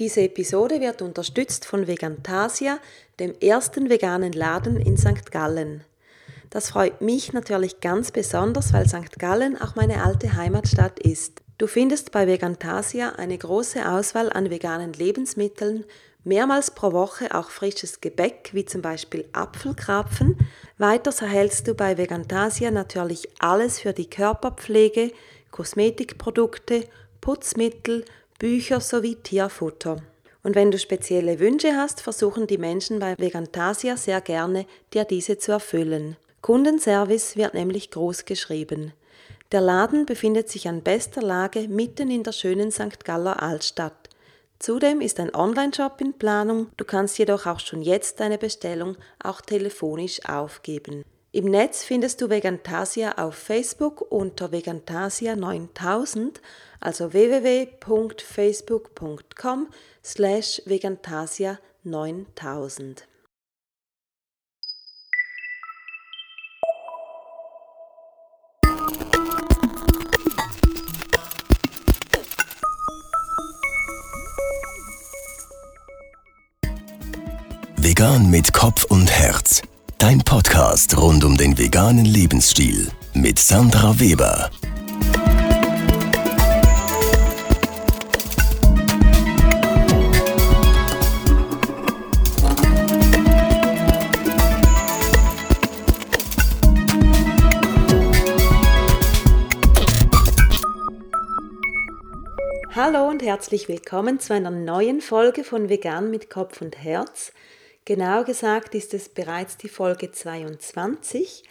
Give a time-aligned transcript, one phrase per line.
[0.00, 2.78] Diese Episode wird unterstützt von Vegantasia,
[3.18, 5.30] dem ersten veganen Laden in St.
[5.30, 5.84] Gallen.
[6.48, 9.18] Das freut mich natürlich ganz besonders, weil St.
[9.18, 11.42] Gallen auch meine alte Heimatstadt ist.
[11.58, 15.84] Du findest bei Vegantasia eine große Auswahl an veganen Lebensmitteln,
[16.24, 20.38] mehrmals pro Woche auch frisches Gebäck wie zum Beispiel Apfelkrapfen.
[20.78, 25.12] Weiters erhältst du bei Vegantasia natürlich alles für die Körperpflege,
[25.50, 26.88] Kosmetikprodukte,
[27.20, 28.06] Putzmittel,
[28.40, 30.02] Bücher sowie Tierfutter.
[30.42, 35.36] Und wenn du spezielle Wünsche hast, versuchen die Menschen bei Vegantasia sehr gerne, dir diese
[35.36, 36.16] zu erfüllen.
[36.40, 38.94] Kundenservice wird nämlich groß geschrieben.
[39.52, 43.04] Der Laden befindet sich an bester Lage mitten in der schönen St.
[43.04, 44.08] Galler Altstadt.
[44.58, 49.42] Zudem ist ein Online-Shop in Planung, du kannst jedoch auch schon jetzt deine Bestellung auch
[49.42, 51.04] telefonisch aufgeben.
[51.32, 56.40] Im Netz findest du Vegantasia auf Facebook unter Vegantasia 9000,
[56.80, 59.68] also www.facebook.com
[60.02, 63.06] slash Vegantasia 9000.
[77.76, 79.62] Vegan mit Kopf und Herz
[80.00, 84.50] Dein Podcast rund um den veganen Lebensstil mit Sandra Weber.
[102.74, 107.32] Hallo und herzlich willkommen zu einer neuen Folge von Vegan mit Kopf und Herz.
[107.90, 111.42] Genau gesagt ist es bereits die Folge 22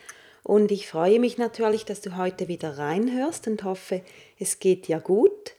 [0.42, 4.04] und ich freue mich natürlich, dass du heute wieder reinhörst und hoffe,
[4.40, 5.52] es geht dir gut.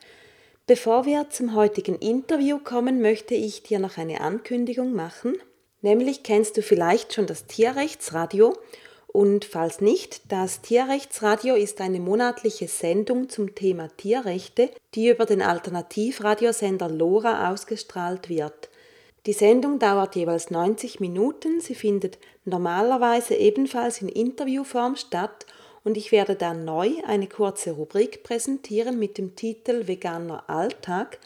[0.66, 5.36] Bevor wir zum heutigen Interview kommen, möchte ich dir noch eine Ankündigung machen.
[5.82, 8.56] Nämlich kennst du vielleicht schon das Tierrechtsradio
[9.06, 15.42] und falls nicht, das Tierrechtsradio ist eine monatliche Sendung zum Thema Tierrechte, die über den
[15.42, 18.69] Alternativradiosender LoRa ausgestrahlt wird.
[19.26, 21.60] Die Sendung dauert jeweils 90 Minuten.
[21.60, 25.46] Sie findet normalerweise ebenfalls in Interviewform statt
[25.84, 31.18] und ich werde dann neu eine kurze Rubrik präsentieren mit dem Titel Veganer Alltag,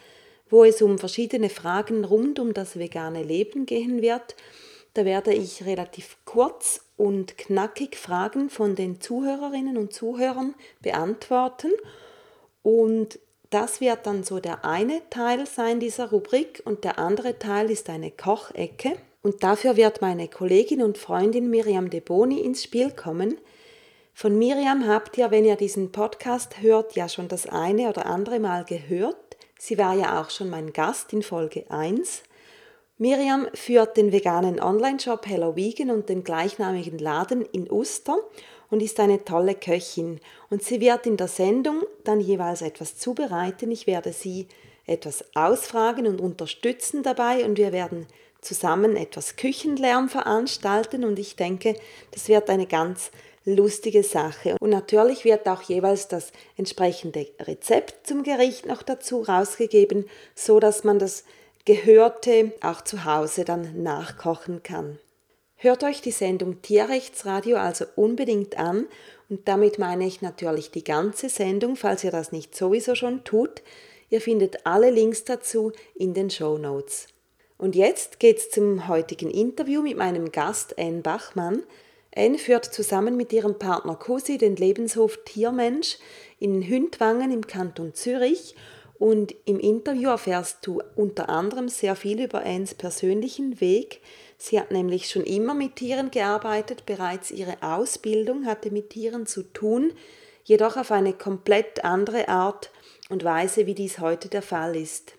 [0.51, 4.35] wo es um verschiedene Fragen rund um das vegane Leben gehen wird.
[4.95, 11.73] Da werde ich relativ kurz und knackig Fragen von den Zuhörerinnen und Zuhörern beantworten
[12.63, 13.19] und
[13.55, 17.89] das wird dann so der eine Teil sein dieser Rubrik und der andere Teil ist
[17.89, 18.97] eine Kochecke.
[19.23, 23.39] Und dafür wird meine Kollegin und Freundin Miriam De Boni ins Spiel kommen.
[24.13, 28.41] Von Miriam habt ihr, wenn ihr diesen Podcast hört, ja schon das eine oder andere
[28.41, 29.37] Mal gehört.
[29.57, 32.25] Sie war ja auch schon mein Gast in Folge 1.
[32.99, 38.19] Miriam führt den veganen Online-Shop Hello Vegan und den gleichnamigen Laden in Uster
[38.71, 40.19] und ist eine tolle Köchin.
[40.51, 43.71] Und sie wird in der Sendung dann jeweils etwas zubereiten.
[43.71, 44.49] Ich werde sie
[44.87, 48.07] etwas ausfragen und unterstützen dabei und wir werden
[48.41, 51.77] zusammen etwas Küchenlärm veranstalten und ich denke,
[52.11, 53.11] das wird eine ganz
[53.45, 54.57] lustige Sache.
[54.61, 60.85] Und natürlich wird auch jeweils das entsprechende Rezept zum Gericht noch dazu rausgegeben, so dass
[60.85, 61.25] man das
[61.65, 64.99] Gehörte auch zu Hause dann nachkochen kann.
[65.57, 68.87] Hört euch die Sendung Tierrechtsradio also unbedingt an
[69.35, 73.63] und damit meine ich natürlich die ganze Sendung, falls ihr das nicht sowieso schon tut.
[74.09, 77.09] Ihr findet alle Links dazu in den Show Notes.
[77.59, 81.65] Und jetzt geht's zum heutigen Interview mit meinem Gast Anne Bachmann.
[82.15, 85.99] Anne führt zusammen mit ihrem Partner Kusi den Lebenshof Tiermensch
[86.39, 88.55] in Hündwangen im Kanton Zürich
[89.01, 94.01] und im Interview erfährst du unter anderem sehr viel über Annes persönlichen Weg,
[94.37, 99.43] Sie hat nämlich schon immer mit Tieren gearbeitet, bereits ihre Ausbildung hatte mit Tieren zu
[99.43, 99.93] tun,
[100.45, 102.71] jedoch auf eine komplett andere Art
[103.09, 105.15] und Weise, wie dies heute der Fall ist.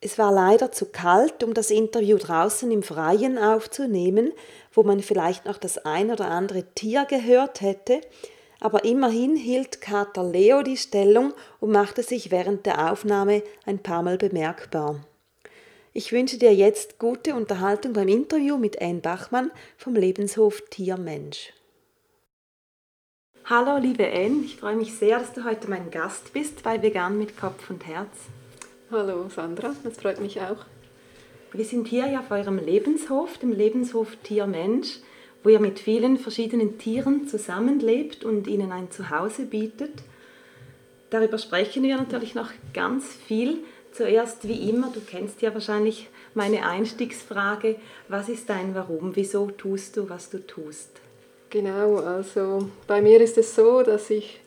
[0.00, 4.32] Es war leider zu kalt, um das Interview draußen im Freien aufzunehmen,
[4.72, 8.00] wo man vielleicht noch das ein oder andere Tier gehört hätte,
[8.60, 14.02] aber immerhin hielt Kater Leo die Stellung und machte sich während der Aufnahme ein paar
[14.02, 15.04] Mal bemerkbar.
[15.98, 21.54] Ich wünsche dir jetzt gute Unterhaltung beim Interview mit Anne Bachmann vom Lebenshof Tiermensch.
[23.46, 27.18] Hallo liebe Anne, ich freue mich sehr, dass du heute mein Gast bist bei Vegan
[27.18, 28.10] mit Kopf und Herz.
[28.90, 30.66] Hallo Sandra, das freut mich auch.
[31.52, 34.98] Wir sind hier ja auf eurem Lebenshof, dem Lebenshof Tiermensch,
[35.42, 40.02] wo ihr mit vielen verschiedenen Tieren zusammenlebt und ihnen ein Zuhause bietet.
[41.08, 43.60] Darüber sprechen wir natürlich noch ganz viel.
[43.96, 47.76] Zuerst wie immer, du kennst ja wahrscheinlich meine Einstiegsfrage,
[48.08, 49.16] was ist dein Warum?
[49.16, 50.90] Wieso tust du, was du tust?
[51.50, 54.40] Genau, also bei mir ist es so, dass ich,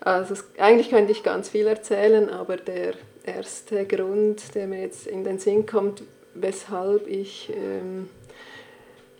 [0.00, 5.24] also eigentlich könnte ich ganz viel erzählen, aber der erste Grund, der mir jetzt in
[5.24, 6.02] den Sinn kommt,
[6.34, 8.08] weshalb ich ähm,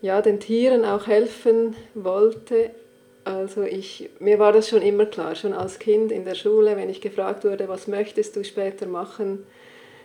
[0.00, 2.70] ja, den Tieren auch helfen wollte,
[3.24, 6.90] also ich, mir war das schon immer klar, schon als Kind in der Schule, wenn
[6.90, 9.46] ich gefragt wurde, was möchtest du später machen,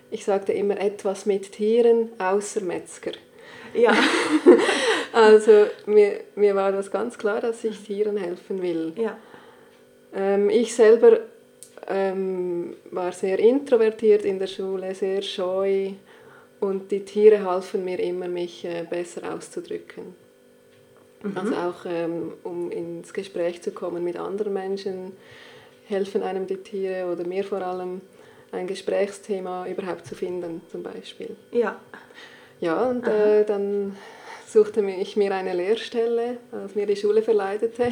[0.09, 3.11] ich sagte immer etwas mit Tieren, außer Metzger.
[3.73, 3.93] Ja.
[5.13, 8.93] also mir, mir war das ganz klar, dass ich Tieren helfen will.
[8.95, 9.17] Ja.
[10.13, 11.19] Ähm, ich selber
[11.87, 15.91] ähm, war sehr introvertiert in der Schule, sehr scheu
[16.59, 20.15] und die Tiere halfen mir immer, mich äh, besser auszudrücken.
[21.23, 21.37] Mhm.
[21.37, 25.13] Also auch ähm, um ins Gespräch zu kommen mit anderen Menschen,
[25.87, 28.01] helfen einem die Tiere oder mir vor allem
[28.51, 31.35] ein Gesprächsthema überhaupt zu finden zum Beispiel.
[31.51, 31.79] Ja.
[32.59, 33.95] Ja, und äh, dann
[34.47, 37.89] suchte ich mir eine Lehrstelle, als mir die Schule verleitete.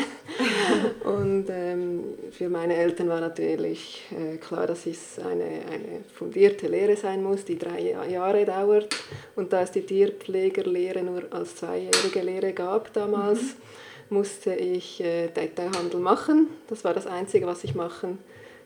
[1.04, 6.96] und ähm, für meine Eltern war natürlich äh, klar, dass es eine, eine fundierte Lehre
[6.96, 8.96] sein muss, die drei Jahre dauert.
[9.36, 14.18] Und da es die Tierpflegerlehre nur als zweijährige Lehre gab damals, mhm.
[14.18, 16.48] musste ich äh, Detailhandel machen.
[16.68, 18.20] Das war das Einzige, was ich machen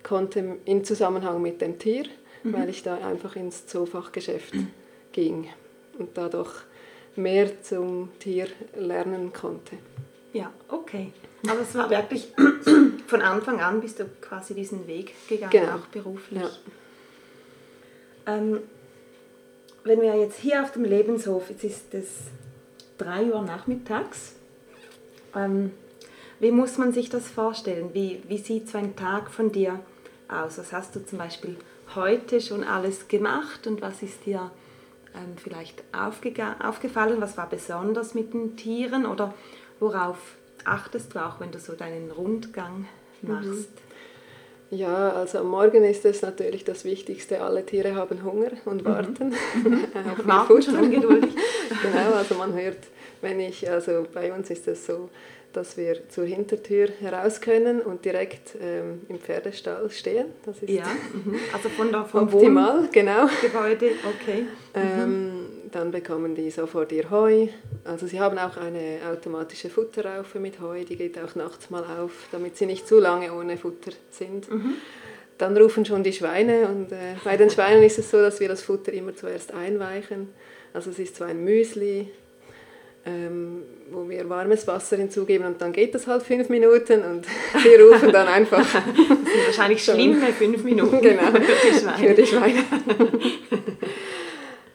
[0.03, 2.05] konnte im Zusammenhang mit dem Tier,
[2.43, 2.53] mhm.
[2.53, 4.53] weil ich da einfach ins Zoofachgeschäft
[5.11, 5.49] ging
[5.97, 6.51] und dadurch
[7.15, 9.77] mehr zum Tier lernen konnte.
[10.33, 11.11] Ja, okay.
[11.47, 12.33] Aber es war wirklich
[13.07, 15.75] von Anfang an bist du quasi diesen Weg gegangen, genau.
[15.75, 16.41] auch beruflich.
[16.41, 16.49] Ja.
[18.37, 18.59] Ähm,
[19.83, 22.07] wenn wir jetzt hier auf dem Lebenshof, jetzt ist es
[22.99, 24.35] 3 Uhr nachmittags,
[25.35, 25.71] ähm,
[26.39, 27.89] wie muss man sich das vorstellen?
[27.93, 29.79] Wie, wie sieht so ein Tag von dir
[30.27, 30.57] aus?
[30.57, 31.57] Was hast du zum Beispiel
[31.95, 34.51] heute schon alles gemacht und was ist dir
[35.15, 37.21] ähm, vielleicht aufgefallen?
[37.21, 39.33] Was war besonders mit den Tieren oder
[39.79, 40.17] worauf
[40.65, 42.87] achtest du auch, wenn du so deinen Rundgang
[43.21, 43.47] machst?
[43.47, 43.89] Mhm.
[44.71, 47.41] Ja, also am Morgen ist es natürlich das Wichtigste.
[47.41, 48.85] Alle Tiere haben Hunger und mhm.
[48.85, 49.33] warten.
[49.63, 50.27] Mhm.
[50.27, 51.35] warten schon ungeduldig.
[51.81, 52.77] genau, also man hört,
[53.21, 55.09] wenn ich, also bei uns ist es so,
[55.53, 60.27] dass wir zur Hintertür heraus können und direkt ähm, im Pferdestall stehen.
[60.45, 61.35] Das ist ja, mhm.
[61.53, 63.27] also von der, vom optimal, genau.
[63.41, 64.45] Gebäude, okay.
[64.75, 67.47] Ähm, dann bekommen die sofort ihr Heu.
[67.83, 72.11] Also sie haben auch eine automatische Futterraufe mit Heu, die geht auch nachts mal auf,
[72.31, 74.49] damit sie nicht zu lange ohne Futter sind.
[74.51, 74.75] Mhm.
[75.37, 78.49] Dann rufen schon die Schweine und äh, bei den Schweinen ist es so, dass wir
[78.49, 80.29] das Futter immer zuerst einweichen.
[80.73, 82.11] Also es ist so ein Müsli,
[83.05, 87.25] ähm, wo wir warmes Wasser hinzugeben und dann geht das halt fünf Minuten und
[87.63, 88.59] wir rufen dann einfach.
[88.73, 92.07] das sind wahrscheinlich schlimme fünf Minuten genau, für die Schweine.
[92.07, 92.63] Für die Schweine.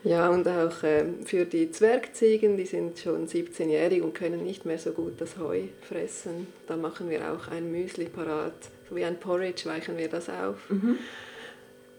[0.04, 4.78] ja, und auch äh, für die Zwergziegen, die sind schon 17-jährig und können nicht mehr
[4.78, 6.46] so gut das Heu fressen.
[6.66, 8.54] Da machen wir auch ein Müsli parat,
[8.88, 10.58] so wie ein Porridge weichen wir das auf.
[10.70, 10.98] Mhm.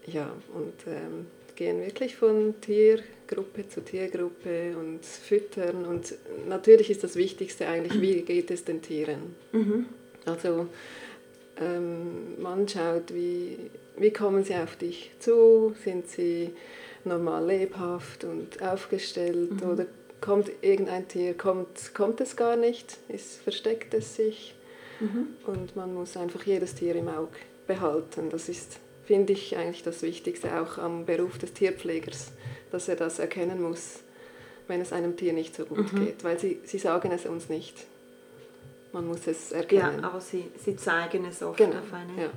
[0.06, 1.26] Ja, und ähm,
[1.56, 2.54] gehen wirklich von
[3.26, 5.84] Tiergruppe zu Tiergruppe und füttern.
[5.84, 6.14] Und
[6.48, 9.34] natürlich ist das Wichtigste eigentlich, wie geht es den Tieren?
[9.52, 9.86] Mhm.
[10.24, 10.68] Also
[11.60, 13.58] ähm, man schaut, wie,
[13.96, 15.74] wie kommen sie auf dich zu?
[15.82, 16.50] Sind sie
[17.04, 19.70] normal lebhaft und aufgestellt mhm.
[19.70, 19.86] oder
[20.20, 24.54] kommt irgendein Tier, kommt, kommt es gar nicht, ist, versteckt es sich
[25.00, 25.28] mhm.
[25.46, 28.28] und man muss einfach jedes Tier im Auge behalten.
[28.30, 32.32] Das ist finde ich eigentlich das Wichtigste auch am Beruf des Tierpflegers,
[32.70, 34.00] dass er das erkennen muss,
[34.68, 36.04] wenn es einem Tier nicht so gut mhm.
[36.04, 37.86] geht, weil sie, sie sagen es uns nicht.
[38.92, 40.00] Man muss es erkennen.
[40.00, 41.78] Ja, aber sie, sie zeigen es oft genau.
[41.78, 42.30] auf eine ja.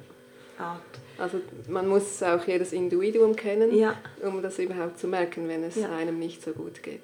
[0.57, 0.81] Art.
[1.17, 3.95] Also man muss auch jedes Individuum kennen, ja.
[4.21, 5.89] um das überhaupt zu merken, wenn es ja.
[5.95, 7.01] einem nicht so gut geht.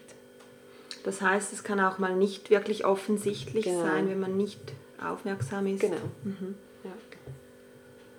[1.04, 3.82] Das heißt, es kann auch mal nicht wirklich offensichtlich genau.
[3.82, 4.60] sein, wenn man nicht
[5.04, 5.82] aufmerksam ist.
[5.82, 5.98] Genau.
[6.24, 6.56] Mhm.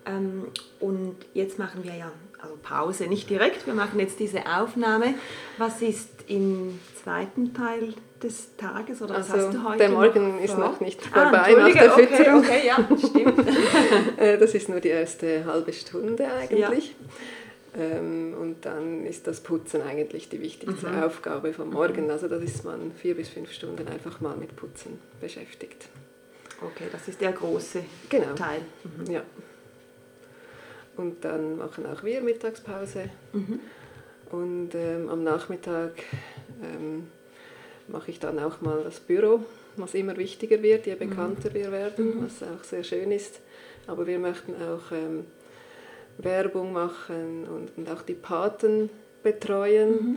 [0.06, 0.46] Ähm,
[0.80, 5.14] und jetzt machen wir ja, also Pause nicht direkt, wir machen jetzt diese Aufnahme.
[5.58, 10.36] Was ist im zweiten Teil des Tages oder was also hast du heute Der Morgen
[10.36, 12.38] noch ist noch nicht ah, vorbei ah, nach der Fütterung.
[12.40, 13.48] Okay, okay, ja, stimmt.
[14.16, 16.94] Äh, das ist nur die erste halbe Stunde eigentlich.
[17.74, 17.88] Ja.
[17.98, 21.02] Ähm, und dann ist das Putzen eigentlich die wichtigste mhm.
[21.02, 22.04] Aufgabe vom Morgen.
[22.04, 22.10] Mhm.
[22.10, 25.88] Also da ist man vier bis fünf Stunden einfach mal mit Putzen beschäftigt.
[26.62, 28.34] Okay, das ist der große genau.
[28.34, 28.62] Teil.
[28.84, 29.12] Mhm.
[29.12, 29.22] Ja.
[30.96, 33.10] Und dann machen auch wir Mittagspause.
[33.32, 33.60] Mhm.
[34.30, 35.92] Und ähm, am Nachmittag
[36.62, 37.08] ähm,
[37.88, 39.40] mache ich dann auch mal das Büro,
[39.76, 41.54] was immer wichtiger wird, je bekannter mhm.
[41.54, 42.24] wir werden, mhm.
[42.24, 43.40] was auch sehr schön ist.
[43.86, 45.26] Aber wir möchten auch ähm,
[46.18, 48.90] Werbung machen und, und auch die Paten
[49.22, 49.90] betreuen.
[49.90, 50.16] Mhm.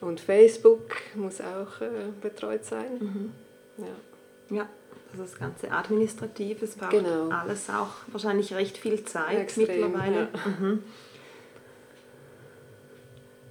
[0.00, 2.98] Und Facebook muss auch äh, betreut sein.
[3.00, 3.32] Mhm.
[3.78, 4.56] Ja.
[4.56, 4.68] ja,
[5.12, 7.28] also das ganze Administrative, es braucht genau.
[7.28, 10.28] alles auch wahrscheinlich recht viel Zeit Extrem, mittlerweile.
[10.32, 10.82] Ja, mhm.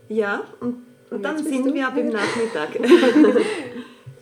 [0.10, 2.74] ja und, und, und dann sind wir ab im Nachmittag.
[2.74, 3.34] genau.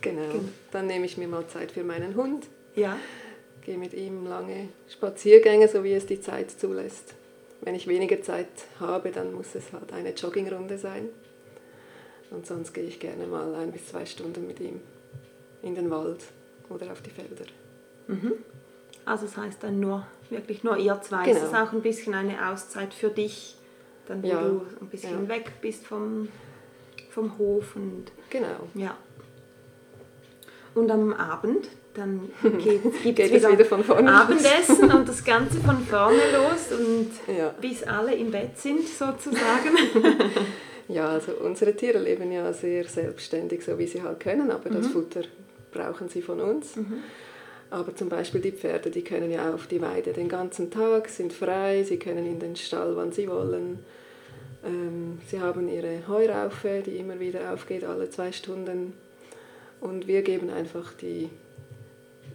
[0.00, 2.46] genau, dann nehme ich mir mal Zeit für meinen Hund.
[2.74, 2.96] Ja.
[3.62, 7.14] Gehe mit ihm lange Spaziergänge, so wie es die Zeit zulässt.
[7.62, 11.08] Wenn ich weniger Zeit habe, dann muss es halt eine Joggingrunde sein.
[12.30, 14.80] Und sonst gehe ich gerne mal ein bis zwei Stunden mit ihm
[15.62, 16.20] in den Wald
[16.70, 17.44] oder auf die Felder.
[18.06, 18.32] Mhm.
[19.04, 21.24] Also das heißt dann nur, wirklich nur ihr zwei.
[21.24, 21.36] Genau.
[21.36, 23.56] Ist das auch ein bisschen eine Auszeit für dich,
[24.06, 24.42] dann wo ja.
[24.42, 25.28] du ein bisschen ja.
[25.28, 26.28] weg bist vom,
[27.10, 28.68] vom Hof und genau.
[28.74, 28.96] Ja.
[30.74, 35.58] Und am Abend, dann geht, geht es wieder, wieder, von vorne Abendessen und das Ganze
[35.60, 37.48] von vorne los und ja.
[37.60, 39.76] bis alle im Bett sind sozusagen.
[40.92, 44.74] Ja, also unsere Tiere leben ja sehr selbstständig, so wie sie halt können, aber mhm.
[44.74, 45.22] das Futter
[45.70, 46.76] brauchen sie von uns.
[46.76, 47.02] Mhm.
[47.70, 51.32] Aber zum Beispiel die Pferde, die können ja auf die Weide den ganzen Tag, sind
[51.32, 53.78] frei, sie können in den Stall, wann sie wollen.
[54.64, 58.94] Ähm, sie haben ihre Heuraufe, die immer wieder aufgeht, alle zwei Stunden.
[59.80, 61.30] Und wir geben einfach die,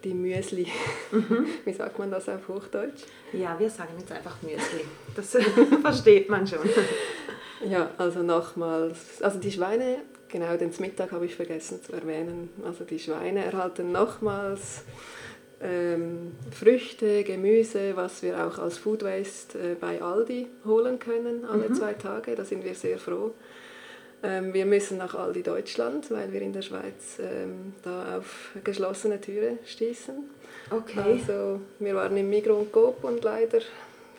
[0.04, 0.68] die Müsli.
[1.12, 1.48] Mhm.
[1.66, 3.04] Wie sagt man das auf Hochdeutsch?
[3.34, 4.86] Ja, wir sagen jetzt einfach Müsli.
[5.16, 5.36] Das
[5.82, 6.60] versteht man schon.
[7.68, 9.98] Ja, also nochmals, also die Schweine,
[10.30, 14.84] genau den Mittag habe ich vergessen zu erwähnen, also die Schweine erhalten nochmals
[15.62, 21.70] ähm, Früchte, Gemüse, was wir auch als Food Waste äh, bei Aldi holen können, alle
[21.70, 21.76] mhm.
[21.76, 23.34] zwei Tage, da sind wir sehr froh.
[24.24, 29.22] Ähm, wir müssen nach Aldi Deutschland, weil wir in der Schweiz ähm, da auf geschlossene
[29.22, 30.16] Türen stießen.
[30.72, 31.00] Okay.
[31.00, 33.60] Also wir waren im Migros und Coop und leider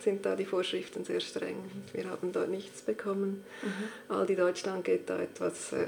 [0.03, 1.57] sind da die Vorschriften sehr streng.
[1.93, 3.45] Wir haben dort nichts bekommen.
[3.63, 4.15] Mhm.
[4.15, 5.87] Aldi Deutschland geht da etwas äh,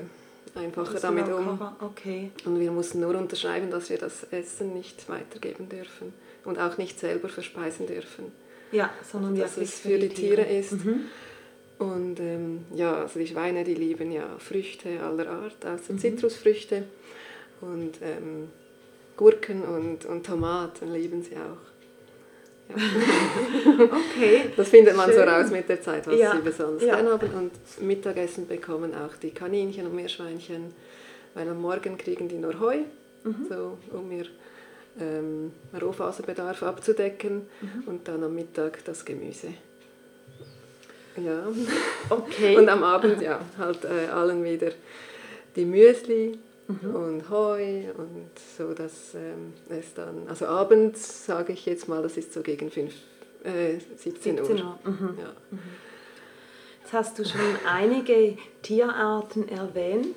[0.54, 1.60] einfacher damit um.
[1.80, 2.30] Okay.
[2.44, 6.12] Und wir mussten nur unterschreiben, dass wir das Essen nicht weitergeben dürfen
[6.44, 8.32] und auch nicht selber verspeisen dürfen.
[8.72, 10.72] Ja, sondern also, dass es für die Tiere, Tiere ist.
[10.72, 11.06] Mhm.
[11.78, 15.98] Und ähm, ja, also die Schweine, die lieben ja Früchte aller Art, außer mhm.
[15.98, 16.84] Zitrusfrüchte.
[17.60, 18.48] Und ähm,
[19.16, 21.77] Gurken und, und Tomaten lieben sie auch.
[22.74, 24.50] Okay.
[24.56, 25.18] Das findet man Schön.
[25.18, 26.32] so raus mit der Zeit, was ja.
[26.32, 26.96] sie besonders ja.
[26.96, 27.30] gern haben.
[27.30, 30.74] Und Mittagessen bekommen auch die Kaninchen und Meerschweinchen,
[31.34, 32.78] weil am Morgen kriegen die nur Heu,
[33.24, 33.46] mhm.
[33.48, 34.26] so, um ihr
[35.00, 37.46] ähm, Rohfaserbedarf abzudecken.
[37.60, 37.82] Mhm.
[37.86, 39.48] Und dann am Mittag das Gemüse.
[41.16, 41.48] Ja.
[42.10, 42.56] Okay.
[42.58, 44.70] Und am Abend, ja, halt äh, allen wieder
[45.56, 46.94] die Müsli mhm.
[46.94, 52.16] und Heu und so, dass ähm, es dann, also abends sage ich jetzt mal, das
[52.16, 52.94] ist so gegen 5,
[53.44, 54.50] äh, 17, 17 Uhr.
[54.50, 54.78] Uhr.
[54.84, 55.18] Mhm.
[55.18, 55.32] Ja.
[55.50, 55.58] Mhm.
[56.80, 60.16] Jetzt hast du schon einige Tierarten erwähnt.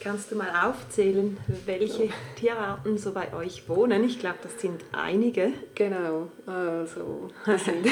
[0.00, 2.12] Kannst du mal aufzählen, welche ja.
[2.34, 4.02] Tierarten so bei euch wohnen?
[4.02, 5.52] Ich glaube, das sind einige.
[5.76, 7.86] Genau, also das sind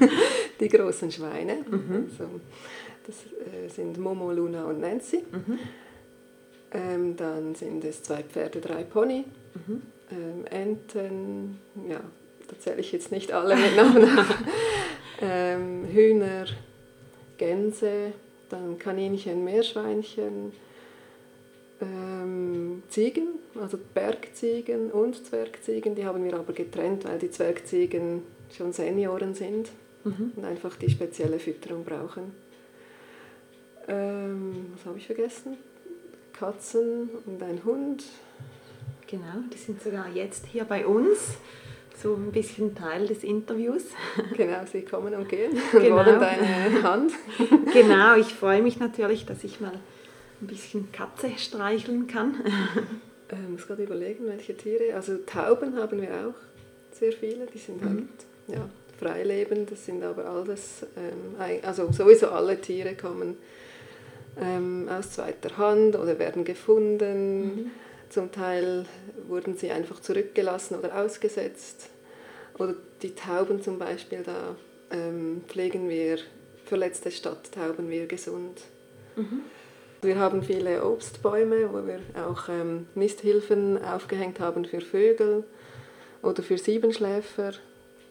[0.60, 1.58] die großen Schweine.
[1.68, 2.08] Mhm.
[2.10, 2.40] Also,
[3.06, 5.22] das äh, sind Momo, Luna und Nancy.
[5.30, 5.58] Mhm.
[6.72, 9.24] Ähm, dann sind es zwei Pferde, drei Pony,
[9.66, 9.82] mhm.
[10.12, 11.58] ähm, Enten,
[11.88, 12.00] ja,
[12.48, 14.08] da zähle ich jetzt nicht alle mit Namen
[15.20, 16.46] ähm, Hühner,
[17.38, 18.12] Gänse,
[18.50, 20.52] dann Kaninchen, Meerschweinchen,
[21.80, 23.28] ähm, Ziegen,
[23.60, 28.22] also Bergziegen und Zwergziegen, die haben wir aber getrennt, weil die Zwergziegen
[28.56, 29.70] schon Senioren sind
[30.04, 30.32] mhm.
[30.36, 32.32] und einfach die spezielle Fütterung brauchen.
[33.88, 35.56] Ähm, was habe ich vergessen?
[36.40, 38.02] Katzen und ein Hund.
[39.06, 41.36] Genau, die sind sogar jetzt hier bei uns,
[42.02, 43.82] so ein bisschen Teil des Interviews.
[44.38, 45.96] Genau, sie kommen und gehen und genau.
[45.96, 47.12] wollen deine Hand.
[47.74, 49.74] Genau, ich freue mich natürlich, dass ich mal
[50.40, 52.36] ein bisschen Katze streicheln kann.
[53.28, 54.94] Ich äh, muss gerade überlegen, welche Tiere.
[54.94, 58.08] Also Tauben haben wir auch sehr viele, die sind halt mhm.
[58.46, 58.66] ja,
[58.98, 63.36] freilebend, das sind aber alles, ähm, also sowieso alle Tiere kommen
[64.38, 67.42] ähm, aus zweiter Hand oder werden gefunden.
[67.42, 67.70] Mhm.
[68.08, 68.86] Zum Teil
[69.28, 71.90] wurden sie einfach zurückgelassen oder ausgesetzt.
[72.58, 74.56] Oder die Tauben zum Beispiel, da
[74.90, 76.18] ähm, pflegen wir
[76.64, 78.60] verletzte Stadttauben wir gesund.
[79.16, 79.42] Mhm.
[80.02, 85.44] Wir haben viele Obstbäume, wo wir auch ähm, Nisthilfen aufgehängt haben für Vögel
[86.22, 87.52] oder für Siebenschläfer.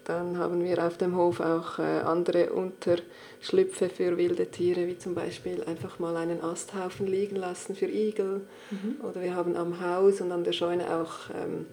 [0.09, 5.13] Dann haben wir auf dem Hof auch äh, andere Unterschlüpfe für wilde Tiere, wie zum
[5.13, 8.41] Beispiel einfach mal einen Asthaufen liegen lassen für Igel.
[8.71, 9.05] Mhm.
[9.07, 11.67] Oder wir haben am Haus und an der Scheune auch ähm,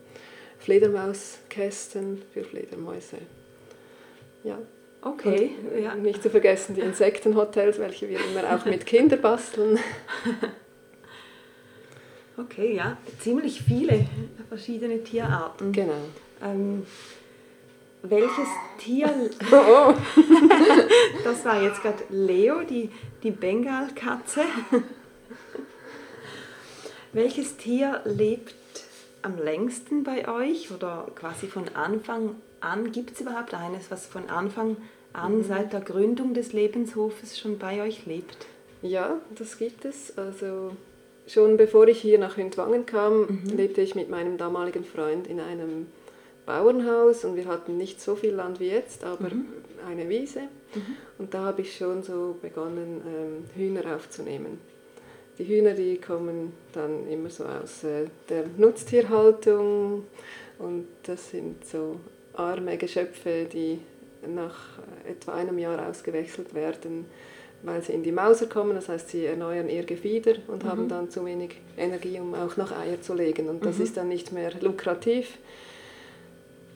[0.59, 3.17] Fledermauskästen für Fledermäuse.
[4.45, 4.59] Ja.
[5.01, 5.95] Okay, Und ja.
[5.95, 9.79] Nicht zu vergessen die Insektenhotels, welche wir immer auch mit Kindern basteln.
[12.39, 14.07] Okay, ja, ziemlich viele
[14.51, 15.73] verschiedene Tierarten.
[15.73, 15.95] Genau.
[16.43, 16.85] Ähm,
[18.11, 18.49] welches
[18.79, 19.09] Tier.
[19.51, 19.95] Oh, oh.
[21.25, 22.91] das war jetzt gerade Leo, die,
[23.23, 24.43] die Bengalkatze.
[27.13, 28.55] welches Tier lebt
[29.23, 32.93] am längsten bei euch oder quasi von Anfang an?
[32.93, 34.77] Gibt es überhaupt eines, was von Anfang
[35.13, 35.45] an, mhm.
[35.45, 38.47] seit der Gründung des Lebenshofes schon bei euch lebt?
[38.83, 40.17] Ja, das gibt es.
[40.17, 40.77] Also
[41.27, 43.57] schon bevor ich hier nach Hündwangen kam, mhm.
[43.57, 45.87] lebte ich mit meinem damaligen Freund in einem
[46.47, 49.47] Bauernhaus und wir hatten nicht so viel Land wie jetzt, aber mhm.
[49.87, 50.43] eine Wiese.
[50.75, 50.97] Mhm.
[51.19, 54.59] Und da habe ich schon so begonnen, ähm, Hühner aufzunehmen.
[55.39, 60.05] Die Hühner, die kommen dann immer so aus äh, der Nutztierhaltung
[60.59, 62.01] und das sind so
[62.35, 63.81] arme Geschöpfe, die
[64.27, 67.07] nach etwa einem Jahr ausgewechselt werden
[67.63, 70.69] weil sie in die Mauser kommen, das heißt, sie erneuern ihr Gefieder und mhm.
[70.69, 73.49] haben dann zu wenig Energie, um auch noch Eier zu legen.
[73.49, 73.85] Und das mhm.
[73.85, 75.39] ist dann nicht mehr lukrativ.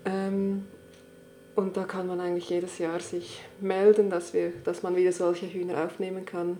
[0.04, 0.66] Ähm,
[1.54, 5.46] und da kann man eigentlich jedes Jahr sich melden, dass, wir, dass man wieder solche
[5.46, 6.58] Hühner aufnehmen kann.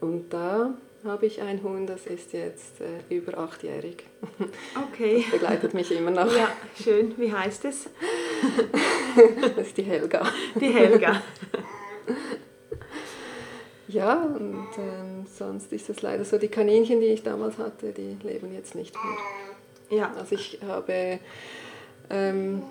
[0.00, 0.74] Und da
[1.04, 4.04] habe ich ein Huhn, das ist jetzt äh, über achtjährig.
[4.92, 5.22] Okay.
[5.22, 6.34] Das begleitet mich immer noch.
[6.34, 6.48] Ja,
[6.82, 7.14] schön.
[7.16, 7.88] Wie heißt es?
[9.56, 10.26] das ist die Helga.
[10.54, 11.22] Die Helga.
[13.88, 18.16] Ja, und ähm, sonst ist es leider so, die Kaninchen, die ich damals hatte, die
[18.26, 19.98] leben jetzt nicht mehr.
[19.98, 20.12] Ja.
[20.18, 21.20] Also ich habe
[22.10, 22.62] ähm,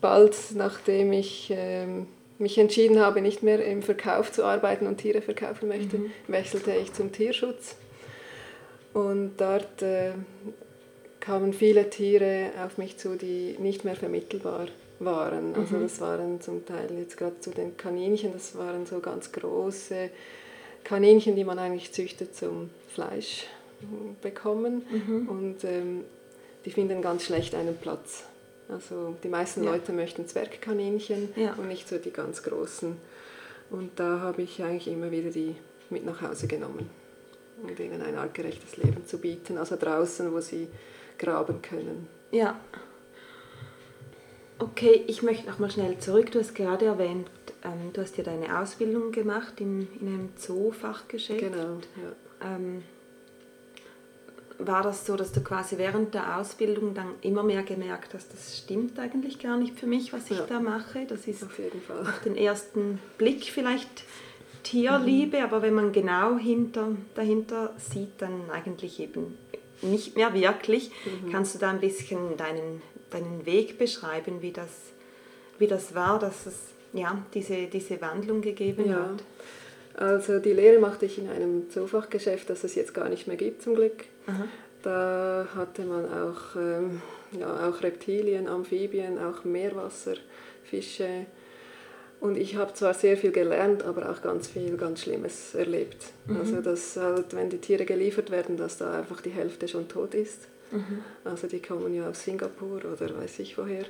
[0.00, 2.06] bald, nachdem ich ähm,
[2.38, 6.10] mich entschieden habe, nicht mehr im Verkauf zu arbeiten und Tiere verkaufen möchte, mhm.
[6.28, 7.76] wechselte ich zum Tierschutz.
[8.94, 10.12] Und dort äh,
[11.20, 14.68] kamen viele Tiere auf mich zu, die nicht mehr vermittelbar
[15.00, 15.54] waren.
[15.54, 15.82] Also mhm.
[15.82, 20.10] das waren zum Teil jetzt gerade zu den Kaninchen, das waren so ganz große
[20.84, 23.46] Kaninchen, die man eigentlich züchtet zum Fleisch
[24.22, 24.86] bekommen.
[24.90, 25.28] Mhm.
[25.28, 26.04] Und ähm,
[26.64, 28.24] die finden ganz schlecht einen Platz.
[28.68, 29.72] Also die meisten ja.
[29.72, 31.54] Leute möchten Zwergkaninchen ja.
[31.54, 32.96] und nicht so die ganz großen.
[33.70, 35.56] Und da habe ich eigentlich immer wieder die
[35.90, 36.90] mit nach Hause genommen,
[37.62, 39.56] um ihnen ein artgerechtes Leben zu bieten.
[39.58, 40.68] Also draußen, wo sie
[41.18, 42.08] graben können.
[42.30, 42.58] Ja.
[44.58, 46.32] Okay, ich möchte noch mal schnell zurück.
[46.32, 47.30] Du hast gerade erwähnt,
[47.64, 51.40] ähm, du hast ja deine Ausbildung gemacht in, in einem Zoofachgeschäft.
[51.40, 52.56] Genau, ja.
[52.56, 52.82] Ähm,
[54.58, 58.58] war das so, dass du quasi während der Ausbildung dann immer mehr gemerkt hast, das
[58.58, 60.46] stimmt eigentlich gar nicht für mich, was ich ja.
[60.46, 61.06] da mache?
[61.06, 62.00] Das ist auf, jeden Fall.
[62.00, 64.04] auf den ersten Blick vielleicht
[64.64, 65.44] Tierliebe, mhm.
[65.44, 69.38] aber wenn man genau hinter, dahinter sieht, dann eigentlich eben
[69.80, 70.90] nicht mehr wirklich.
[71.04, 71.30] Mhm.
[71.30, 74.70] Kannst du da ein bisschen deinen deinen Weg beschreiben, wie das,
[75.58, 76.56] wie das war, dass es
[76.92, 78.96] ja, diese, diese Wandlung gegeben ja.
[78.96, 79.22] hat?
[79.94, 83.62] Also die Lehre machte ich in einem Zoofachgeschäft, das es jetzt gar nicht mehr gibt
[83.62, 84.04] zum Glück.
[84.28, 84.44] Aha.
[84.82, 91.26] Da hatte man auch, ähm, ja, auch Reptilien, Amphibien, auch Meerwasserfische.
[92.20, 96.12] Und ich habe zwar sehr viel gelernt, aber auch ganz viel ganz Schlimmes erlebt.
[96.26, 96.36] Mhm.
[96.36, 100.14] Also dass halt, wenn die Tiere geliefert werden, dass da einfach die Hälfte schon tot
[100.14, 100.48] ist.
[100.70, 101.02] Mhm.
[101.24, 103.84] Also die kommen ja aus Singapur oder weiß ich woher.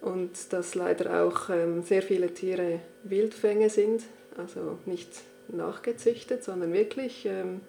[0.00, 4.02] Und dass leider auch ähm, sehr viele Tiere Wildfänge sind,
[4.36, 5.08] also nicht
[5.48, 7.62] nachgezüchtet, sondern wirklich ähm,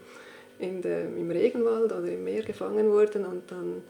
[0.59, 3.83] in der, im Regenwald oder im Meer gefangen wurden und dann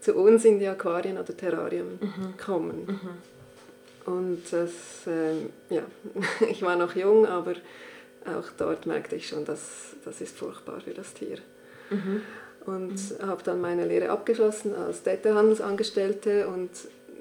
[0.00, 2.36] zu uns in die Aquarien oder Terrarien mhm.
[2.36, 2.86] kommen.
[2.86, 4.12] Mhm.
[4.12, 4.72] Und das,
[5.06, 5.82] ähm, ja,
[6.48, 7.54] ich war noch jung, aber
[8.24, 11.38] auch dort merkte ich schon, dass das ist furchtbar für das Tier.
[11.90, 12.22] Mhm
[12.68, 13.26] und mhm.
[13.26, 16.70] habe dann meine Lehre abgeschlossen als Detailhandelsangestellte und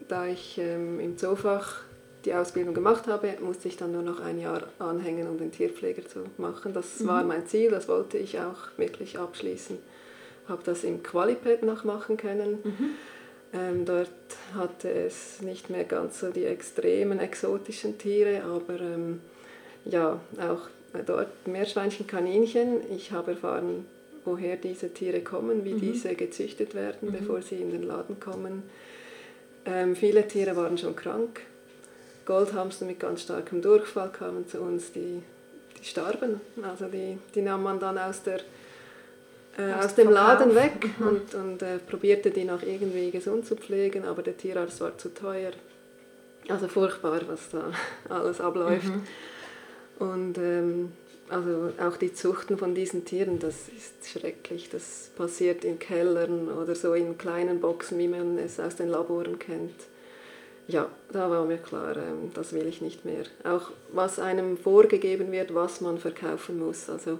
[0.08, 1.82] da ich ähm, im Zoofach
[2.26, 6.06] die Ausbildung gemacht habe, musste ich dann nur noch ein Jahr anhängen, um den Tierpfleger
[6.06, 6.74] zu machen.
[6.74, 7.08] Das mhm.
[7.08, 9.78] war mein Ziel, das wollte ich auch wirklich abschließen.
[10.48, 12.60] Habe das im Qualipad noch machen können.
[12.64, 12.90] Mhm.
[13.54, 14.10] Ähm, dort
[14.56, 19.22] hatte es nicht mehr ganz so die extremen exotischen Tiere, aber ähm,
[19.86, 20.68] ja, auch
[21.06, 22.82] dort Meerschweinchen, Kaninchen.
[22.92, 23.86] Ich habe erfahren,
[24.26, 25.80] woher diese Tiere kommen, wie mhm.
[25.80, 27.14] diese gezüchtet werden, mhm.
[27.14, 28.64] bevor sie in den Laden kommen.
[29.66, 31.42] Ähm, viele Tiere waren schon krank.
[32.28, 35.24] Goldhamster mit ganz starkem Durchfall kamen zu uns, die,
[35.80, 36.42] die starben.
[36.62, 38.42] Also die, die nahm man dann aus, der,
[39.58, 41.08] äh, aus dem Laden weg mhm.
[41.08, 45.14] und, und äh, probierte die noch irgendwie gesund zu pflegen, aber der Tierarzt war zu
[45.14, 45.52] teuer.
[46.50, 47.72] Also furchtbar, was da
[48.14, 48.90] alles abläuft.
[48.90, 49.04] Mhm.
[50.06, 50.92] Und ähm,
[51.30, 54.70] also auch die Zuchten von diesen Tieren, das ist schrecklich.
[54.70, 59.40] Das passiert in Kellern oder so in kleinen Boxen, wie man es aus den Laboren
[59.40, 59.76] kennt.
[60.68, 63.24] Ja, da war mir klar, ähm, das will ich nicht mehr.
[63.44, 66.90] Auch was einem vorgegeben wird, was man verkaufen muss.
[66.90, 67.20] Also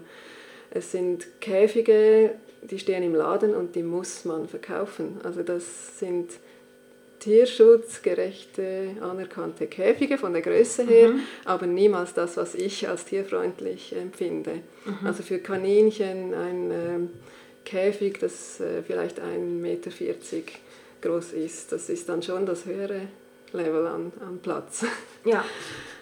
[0.70, 2.32] es sind Käfige,
[2.62, 5.22] die stehen im Laden und die muss man verkaufen.
[5.24, 6.32] Also das sind
[7.20, 11.22] tierschutzgerechte, anerkannte Käfige von der Größe her, mhm.
[11.46, 14.62] aber niemals das, was ich als tierfreundlich empfinde.
[14.86, 15.08] Mhm.
[15.08, 17.00] Also für Kaninchen ein äh,
[17.66, 19.92] Käfig, das äh, vielleicht 1,40 Meter
[21.02, 23.02] groß ist, das ist dann schon das höhere
[23.54, 24.86] Level an, an Platz.
[25.26, 25.44] Ja.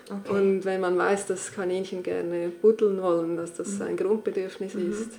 [0.07, 0.39] Okay.
[0.39, 3.81] Und wenn man weiß, dass Kaninchen gerne buddeln wollen, dass das mhm.
[3.81, 4.91] ein Grundbedürfnis mhm.
[4.91, 5.09] ist,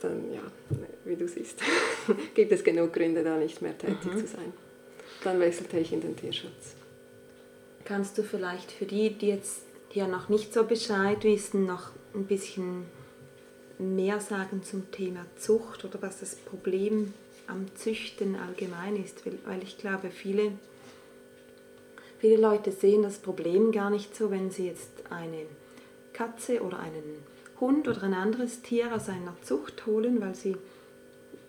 [0.00, 0.42] dann ja,
[1.04, 1.62] wie du siehst,
[2.34, 4.18] gibt es genug Gründe, da nicht mehr tätig mhm.
[4.18, 4.52] zu sein.
[5.24, 6.74] Dann wechselte ich in den Tierschutz.
[7.84, 12.24] Kannst du vielleicht für die, die jetzt hier noch nicht so Bescheid wissen, noch ein
[12.24, 12.84] bisschen
[13.78, 17.14] mehr sagen zum Thema Zucht oder was das Problem
[17.46, 19.22] am Züchten allgemein ist?
[19.24, 20.52] Weil ich glaube, viele
[22.18, 25.46] Viele Leute sehen das Problem gar nicht so, wenn sie jetzt eine
[26.12, 27.22] Katze oder einen
[27.60, 30.56] Hund oder ein anderes Tier aus einer Zucht holen, weil sie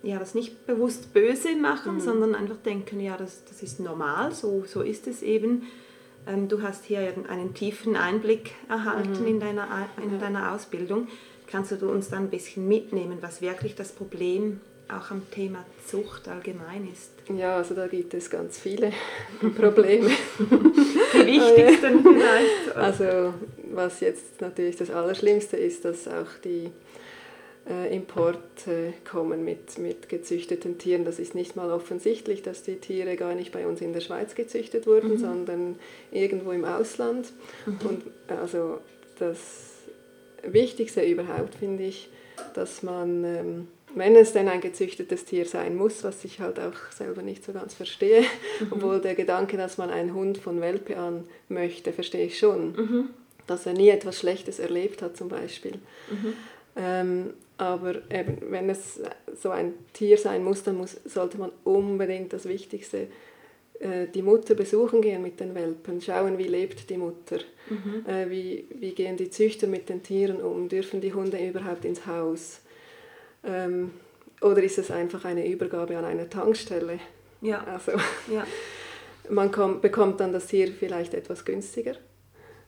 [0.04, 2.00] ja, das nicht bewusst böse machen, mhm.
[2.00, 5.64] sondern einfach denken, ja, das, das ist normal, so, so ist es eben.
[6.28, 9.28] Ähm, du hast hier einen tiefen Einblick erhalten mhm.
[9.28, 9.68] in, deiner,
[10.02, 11.08] in deiner Ausbildung.
[11.48, 16.28] Kannst du uns dann ein bisschen mitnehmen, was wirklich das Problem auch am Thema Zucht
[16.28, 17.12] allgemein ist?
[17.36, 18.92] Ja, also da gibt es ganz viele
[19.58, 20.10] Probleme.
[20.40, 22.76] Die wichtigsten vielleicht.
[22.76, 23.34] Also
[23.74, 26.72] was jetzt natürlich das Allerschlimmste ist, dass auch die
[27.70, 31.06] äh, Importe kommen mit, mit gezüchteten Tieren.
[31.06, 34.36] Das ist nicht mal offensichtlich, dass die Tiere gar nicht bei uns in der Schweiz
[34.36, 35.18] gezüchtet wurden, mhm.
[35.18, 35.80] sondern
[36.12, 37.28] irgendwo im Ausland.
[37.66, 37.78] Mhm.
[37.88, 38.80] Und also
[39.20, 39.38] das
[40.44, 42.10] Wichtigste überhaupt finde ich,
[42.54, 43.68] dass man ähm,
[43.98, 47.54] wenn es denn ein gezüchtetes Tier sein muss, was ich halt auch selber nicht so
[47.54, 48.68] ganz verstehe, mhm.
[48.72, 52.74] obwohl der Gedanke, dass man einen Hund von Welpe an möchte, verstehe ich schon.
[52.74, 53.10] Mhm.
[53.46, 55.74] Dass er nie etwas Schlechtes erlebt hat zum Beispiel.
[56.12, 56.34] Mhm.
[56.76, 59.00] Ähm, aber eben, wenn es
[59.36, 63.08] so ein Tier sein muss, dann muss, sollte man unbedingt das Wichtigste,
[63.80, 68.06] äh, die Mutter besuchen gehen mit den Welpen, schauen, wie lebt die Mutter, mhm.
[68.08, 72.06] äh, wie, wie gehen die Züchter mit den Tieren um, dürfen die Hunde überhaupt ins
[72.06, 72.62] Haus
[73.48, 73.92] ähm,
[74.42, 77.00] oder ist es einfach eine Übergabe an eine Tankstelle?
[77.42, 77.64] Ja.
[77.64, 77.94] Also,
[78.32, 78.46] ja.
[79.30, 81.96] Man kommt, bekommt dann das Tier vielleicht etwas günstiger,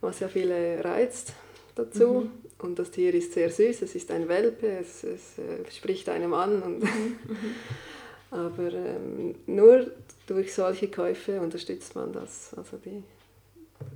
[0.02, 1.34] was ja viele reizt
[1.76, 2.08] dazu.
[2.08, 2.32] Mhm.
[2.62, 6.34] Und das Tier ist sehr süß, es ist ein Welpe, es, es äh, spricht einem
[6.34, 6.62] an.
[6.62, 7.20] Und mhm.
[8.32, 9.88] Aber ähm, nur
[10.28, 13.04] durch solche Käufe unterstützt man das, also die,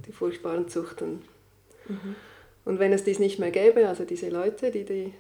[0.08, 1.22] die furchtbaren Zuchten.
[1.88, 2.16] Mhm.
[2.66, 5.14] Und wenn es dies nicht mehr gäbe, also diese Leute, die die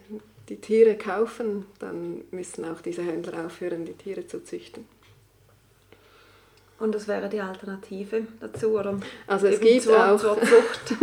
[0.49, 4.85] die Tiere kaufen, dann müssen auch diese Händler aufhören, die Tiere zu züchten.
[6.79, 8.99] Und das wäre die Alternative dazu, oder?
[9.25, 10.37] Also es gibt, zur, auch, zur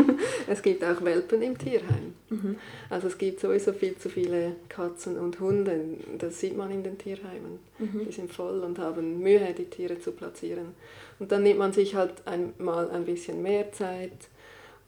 [0.46, 2.12] es gibt auch Welpen im Tierheim.
[2.28, 2.56] Mhm.
[2.90, 5.80] Also es gibt sowieso viel zu viele Katzen und Hunde.
[6.18, 7.60] Das sieht man in den Tierheimen.
[7.78, 8.04] Mhm.
[8.06, 10.74] Die sind voll und haben Mühe, die Tiere zu platzieren.
[11.18, 14.12] Und dann nimmt man sich halt einmal ein bisschen mehr Zeit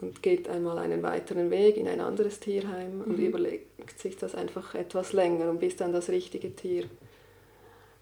[0.02, 3.04] und geht einmal einen weiteren Weg in ein anderes Tierheim mhm.
[3.04, 6.84] und überlegt sich das einfach etwas länger und bis dann das richtige Tier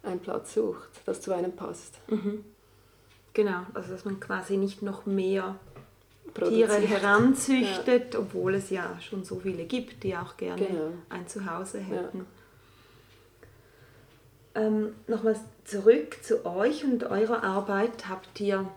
[0.02, 1.98] einen Platz sucht, das zu einem passt.
[2.08, 2.44] Mhm.
[3.34, 5.56] Genau, also dass man quasi nicht noch mehr
[6.34, 8.20] Tiere heranzüchtet, ja.
[8.20, 10.92] obwohl es ja schon so viele gibt, die auch gerne genau.
[11.10, 12.26] ein Zuhause hätten.
[14.54, 14.62] Ja.
[14.62, 18.08] Ähm, Nochmals zurück zu euch und eurer Arbeit.
[18.08, 18.68] Habt ihr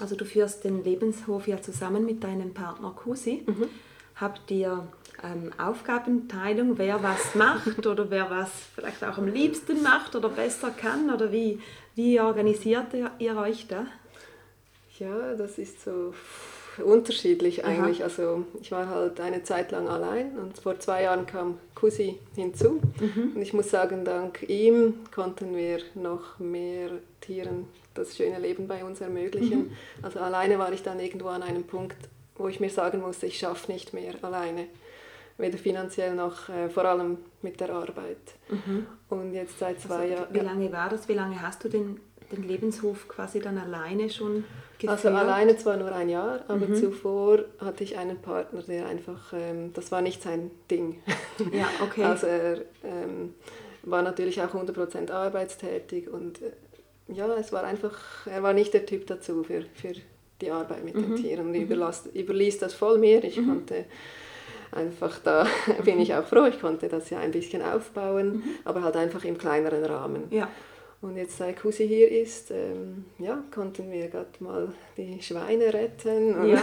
[0.00, 3.42] also du führst den Lebenshof ja zusammen mit deinem Partner Kusi.
[3.46, 3.68] Mhm.
[4.16, 4.86] Habt ihr
[5.22, 10.70] ähm, Aufgabenteilung, wer was macht oder wer was vielleicht auch am liebsten macht oder besser
[10.70, 11.12] kann?
[11.12, 11.60] Oder wie,
[11.94, 13.86] wie organisiert ihr, ihr euch da?
[14.98, 16.14] Ja, das ist so
[16.84, 17.98] unterschiedlich eigentlich.
[17.98, 18.04] Aha.
[18.04, 22.80] Also ich war halt eine Zeit lang allein und vor zwei Jahren kam Kusi hinzu.
[23.00, 23.32] Mhm.
[23.34, 28.84] Und ich muss sagen, dank ihm konnten wir noch mehr Tieren das schöne Leben bei
[28.84, 29.58] uns ermöglichen.
[29.58, 29.72] Mhm.
[30.02, 31.96] Also alleine war ich dann irgendwo an einem Punkt,
[32.36, 34.66] wo ich mir sagen musste, ich schaffe nicht mehr alleine.
[35.36, 38.18] Weder finanziell noch äh, vor allem mit der Arbeit.
[38.48, 38.86] Mhm.
[39.08, 40.34] Und jetzt seit zwei also, Jahren.
[40.34, 41.08] Wie lange war das?
[41.08, 44.44] Wie lange hast du den, den Lebenshof quasi dann alleine schon
[44.78, 44.92] geführt?
[44.92, 46.76] Also alleine zwar nur ein Jahr, aber mhm.
[46.76, 51.02] zuvor hatte ich einen Partner, der einfach, ähm, das war nicht sein Ding.
[51.52, 52.04] Ja, okay.
[52.04, 53.34] Also er ähm,
[53.82, 56.52] war natürlich auch 100% arbeitstätig und äh,
[57.08, 59.92] ja, es war einfach, er war nicht der Typ dazu für, für
[60.40, 61.02] die Arbeit mit mhm.
[61.02, 61.46] den Tieren.
[61.46, 61.62] Und mhm.
[61.62, 63.22] überlas, überließ das voll mir.
[63.24, 63.48] Ich mhm.
[63.48, 63.84] konnte
[64.72, 65.46] einfach, da
[65.84, 68.42] bin ich auch froh, ich konnte das ja ein bisschen aufbauen, mhm.
[68.64, 70.24] aber halt einfach im kleineren Rahmen.
[70.30, 70.48] Ja.
[71.04, 76.34] Und jetzt, seit Kusi hier ist, ähm, ja, konnten wir gerade mal die Schweine retten
[76.34, 76.62] und ja.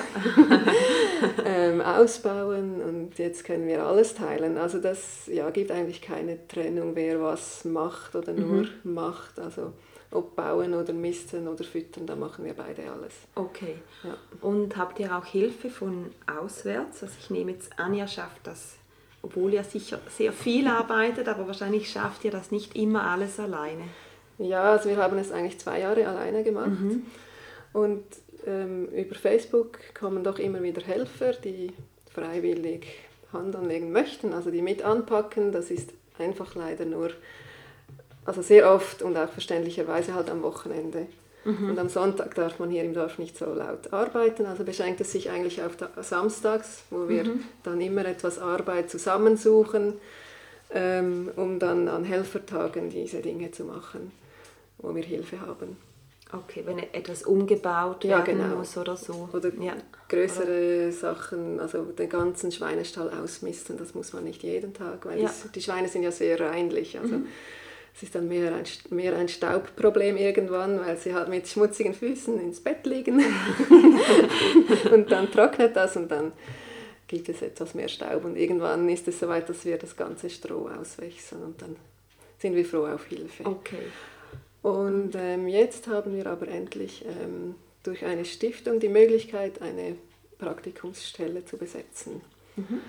[1.46, 4.58] ähm, ausbauen und jetzt können wir alles teilen.
[4.58, 8.70] Also das ja, gibt eigentlich keine Trennung, wer was macht oder nur mhm.
[8.84, 9.40] macht.
[9.40, 9.74] Also
[10.12, 13.14] ob bauen oder misten oder füttern, da machen wir beide alles.
[13.36, 13.76] Okay.
[14.04, 14.18] Ja.
[14.42, 17.04] Und habt ihr auch Hilfe von auswärts?
[17.04, 18.76] Also ich nehme jetzt an, ihr schafft das,
[19.22, 23.84] obwohl ihr sicher sehr viel arbeitet, aber wahrscheinlich schafft ihr das nicht immer alles alleine.
[24.38, 26.80] Ja, also wir haben es eigentlich zwei Jahre alleine gemacht.
[26.80, 27.06] Mhm.
[27.74, 28.04] Und
[28.46, 31.72] ähm, über Facebook kommen doch immer wieder Helfer, die
[32.14, 32.88] freiwillig
[33.32, 35.52] Hand anlegen möchten, also die mit anpacken.
[35.52, 37.12] Das ist einfach leider nur,
[38.26, 41.08] also sehr oft und auch verständlicherweise halt am Wochenende.
[41.44, 41.72] Mhm.
[41.72, 45.12] Und am Sonntag darf man hier im Dorf nicht so laut arbeiten, also beschränkt es
[45.12, 47.44] sich eigentlich auf Samstags, wo wir mhm.
[47.64, 49.96] dann immer etwas Arbeit zusammensuchen,
[50.72, 54.12] ähm, um dann an Helfertagen diese Dinge zu machen
[54.82, 55.78] wo wir Hilfe haben.
[56.34, 58.56] Okay, wenn etwas umgebaut ja, werden genau.
[58.56, 59.30] muss oder so.
[59.34, 59.76] Oder ja.
[60.08, 60.92] größere oder?
[60.92, 65.26] Sachen, also den ganzen Schweinestall ausmisten, das muss man nicht jeden Tag, weil ja.
[65.26, 66.98] das, die Schweine sind ja sehr reinlich.
[66.98, 67.28] Also mhm.
[67.94, 72.40] Es ist dann mehr ein, mehr ein Staubproblem irgendwann, weil sie halt mit schmutzigen Füßen
[72.40, 73.20] ins Bett liegen.
[74.92, 76.32] und dann trocknet das und dann
[77.08, 78.24] gibt es etwas mehr Staub.
[78.24, 81.76] Und irgendwann ist es soweit, dass wir das ganze Stroh auswechseln und dann
[82.40, 83.46] sind wir froh auf Hilfe.
[83.46, 83.84] Okay.
[84.62, 89.96] Und ähm, jetzt haben wir aber endlich ähm, durch eine Stiftung die Möglichkeit, eine
[90.38, 92.22] Praktikumsstelle zu besetzen.
[92.56, 92.82] Mhm.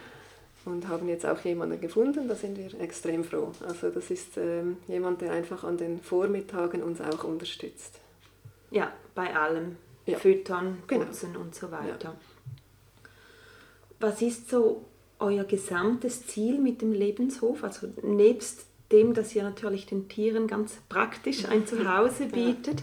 [0.64, 3.50] Und haben jetzt auch jemanden gefunden, da sind wir extrem froh.
[3.66, 7.98] Also das ist ähm, jemand, der einfach an den Vormittagen uns auch unterstützt.
[8.70, 9.76] Ja, bei allem.
[10.06, 10.18] Ja.
[10.18, 11.04] Füttern, genau.
[11.04, 11.44] putzen genau.
[11.44, 12.08] und so weiter.
[12.08, 12.16] Ja.
[14.00, 14.84] Was ist so
[15.20, 17.62] euer gesamtes Ziel mit dem Lebenshof?
[17.62, 22.82] Also nebst dem, dass ihr natürlich den Tieren ganz praktisch ein Zuhause bietet.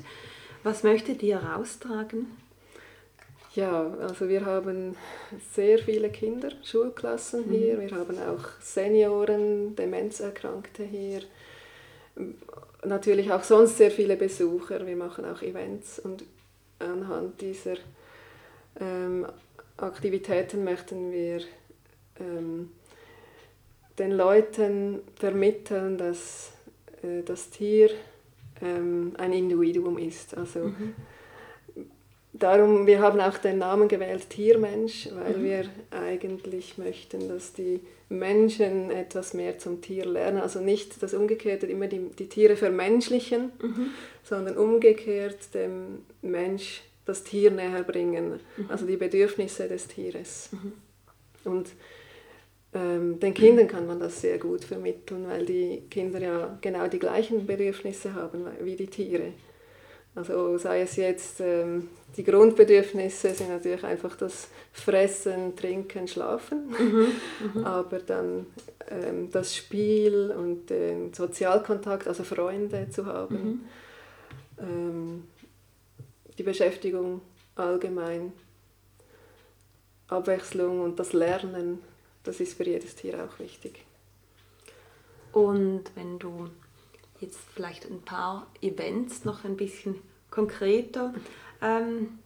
[0.63, 2.27] Was möchtet ihr raustragen?
[3.55, 4.95] Ja, also wir haben
[5.53, 7.51] sehr viele Kinder, Schulklassen mhm.
[7.51, 11.21] hier, wir haben auch Senioren, Demenzerkrankte hier,
[12.85, 16.23] natürlich auch sonst sehr viele Besucher, wir machen auch Events und
[16.77, 17.75] anhand dieser
[18.79, 19.25] ähm,
[19.77, 21.41] Aktivitäten möchten wir
[22.19, 22.69] ähm,
[23.97, 26.51] den Leuten vermitteln, dass
[27.01, 27.89] äh, das Tier
[28.61, 30.37] ähm, ein Individuum ist.
[30.37, 30.95] Also mhm.
[32.39, 35.43] Darum, wir haben auch den Namen gewählt Tiermensch, weil mhm.
[35.43, 40.39] wir eigentlich möchten, dass die Menschen etwas mehr zum Tier lernen.
[40.39, 43.91] Also nicht das Umgekehrte, immer die, die Tiere vermenschlichen, mhm.
[44.23, 48.65] sondern umgekehrt dem Mensch das Tier näher bringen, mhm.
[48.69, 50.49] also die Bedürfnisse des Tieres.
[50.51, 50.73] Mhm.
[51.43, 51.69] Und
[52.73, 56.99] ähm, den Kindern kann man das sehr gut vermitteln, weil die Kinder ja genau die
[56.99, 59.33] gleichen Bedürfnisse haben wie die Tiere.
[60.15, 67.07] Also sei es jetzt, ähm, die Grundbedürfnisse sind natürlich einfach das Fressen, Trinken, Schlafen, mhm,
[67.53, 67.63] mhm.
[67.65, 68.47] aber dann
[68.89, 73.59] ähm, das Spiel und den Sozialkontakt, also Freunde zu haben, mhm.
[74.59, 75.23] ähm,
[76.37, 77.21] die Beschäftigung
[77.55, 78.33] allgemein,
[80.07, 81.79] Abwechslung und das Lernen
[82.23, 83.85] das ist für jedes Tier auch wichtig.
[85.31, 86.49] Und wenn du
[87.21, 89.95] jetzt vielleicht ein paar Events noch ein bisschen
[90.29, 91.13] konkreter
[91.61, 92.19] ähm,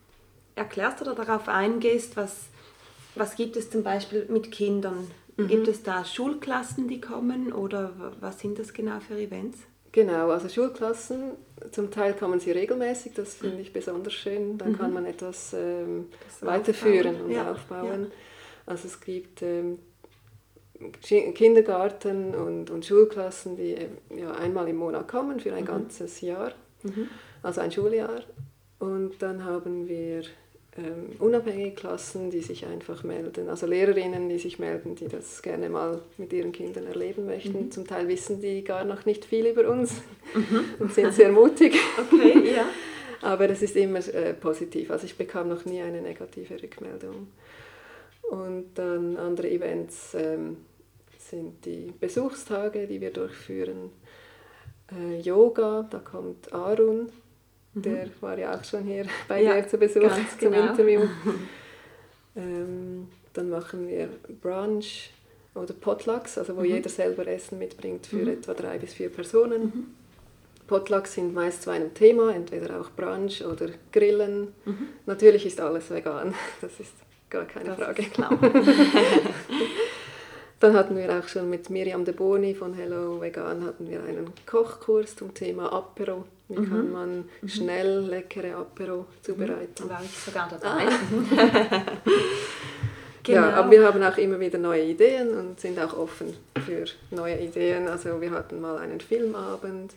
[0.56, 2.48] erklärst oder darauf eingehst, was,
[3.16, 5.10] was gibt es zum Beispiel mit Kindern?
[5.38, 5.48] Mhm.
[5.48, 9.60] Gibt es da Schulklassen, die kommen oder was sind das genau für Events?
[9.92, 11.34] Genau, also Schulklassen,
[11.72, 14.78] zum Teil kommen sie regelmäßig, das finde ich besonders schön, dann mhm.
[14.78, 16.08] kann man etwas ähm,
[16.42, 17.26] weiterführen aufbauen.
[17.26, 17.52] und ja.
[17.52, 18.02] aufbauen.
[18.04, 18.18] Ja.
[18.66, 19.80] Also es gibt ähm,
[21.02, 23.76] Kindergarten und, und Schulklassen, die
[24.16, 25.68] ja, einmal im Monat kommen für ein mhm.
[25.68, 26.52] ganzes Jahr,
[26.84, 27.10] mhm.
[27.42, 28.22] also ein Schuljahr.
[28.80, 30.24] Und dann haben wir
[30.76, 35.70] ähm, unabhängige Klassen, die sich einfach melden, also Lehrerinnen, die sich melden, die das gerne
[35.70, 37.66] mal mit ihren Kindern erleben möchten.
[37.66, 37.72] Mhm.
[37.72, 40.02] Zum Teil wissen die gar noch nicht viel über uns
[40.34, 40.66] mhm.
[40.80, 41.76] und sind sehr mutig.
[41.98, 42.66] Okay, ja.
[43.22, 44.92] Aber es ist immer äh, positiv.
[44.92, 47.28] Also ich bekam noch nie eine negative Rückmeldung.
[48.30, 50.58] Und dann andere Events ähm,
[51.34, 53.90] sind die Besuchstage, die wir durchführen.
[54.92, 57.10] Äh, Yoga, da kommt Arun,
[57.74, 57.82] mhm.
[57.82, 60.70] der war ja auch schon hier bei ja, dir zu Besuch zum genau.
[60.70, 61.02] Interview.
[62.36, 64.10] ähm, dann machen wir
[64.42, 65.10] Brunch
[65.56, 66.68] oder Potlucks, also wo mhm.
[66.68, 68.28] jeder selber Essen mitbringt für mhm.
[68.28, 69.62] etwa drei bis vier Personen.
[69.64, 69.86] Mhm.
[70.68, 74.54] Potlucks sind meist zu einem Thema, entweder auch Brunch oder Grillen.
[74.66, 74.88] Mhm.
[75.08, 76.94] Natürlich ist alles vegan, das ist
[77.32, 78.06] gar keine das Frage.
[80.64, 84.32] Dann hatten wir auch schon mit Miriam de Boni von Hello Vegan hatten wir einen
[84.46, 86.24] Kochkurs zum Thema Apero.
[86.48, 86.70] Wie mhm.
[86.70, 87.48] kann man mhm.
[87.50, 89.84] schnell leckere Apero zubereiten?
[89.84, 89.90] Mhm.
[89.90, 90.88] War ich sogar dabei.
[90.88, 91.82] Ah.
[93.24, 93.42] genau.
[93.42, 96.34] Ja, aber wir haben auch immer wieder neue Ideen und sind auch offen
[96.66, 97.90] für neue Ideen.
[97.90, 99.94] Also wir hatten mal einen Filmabend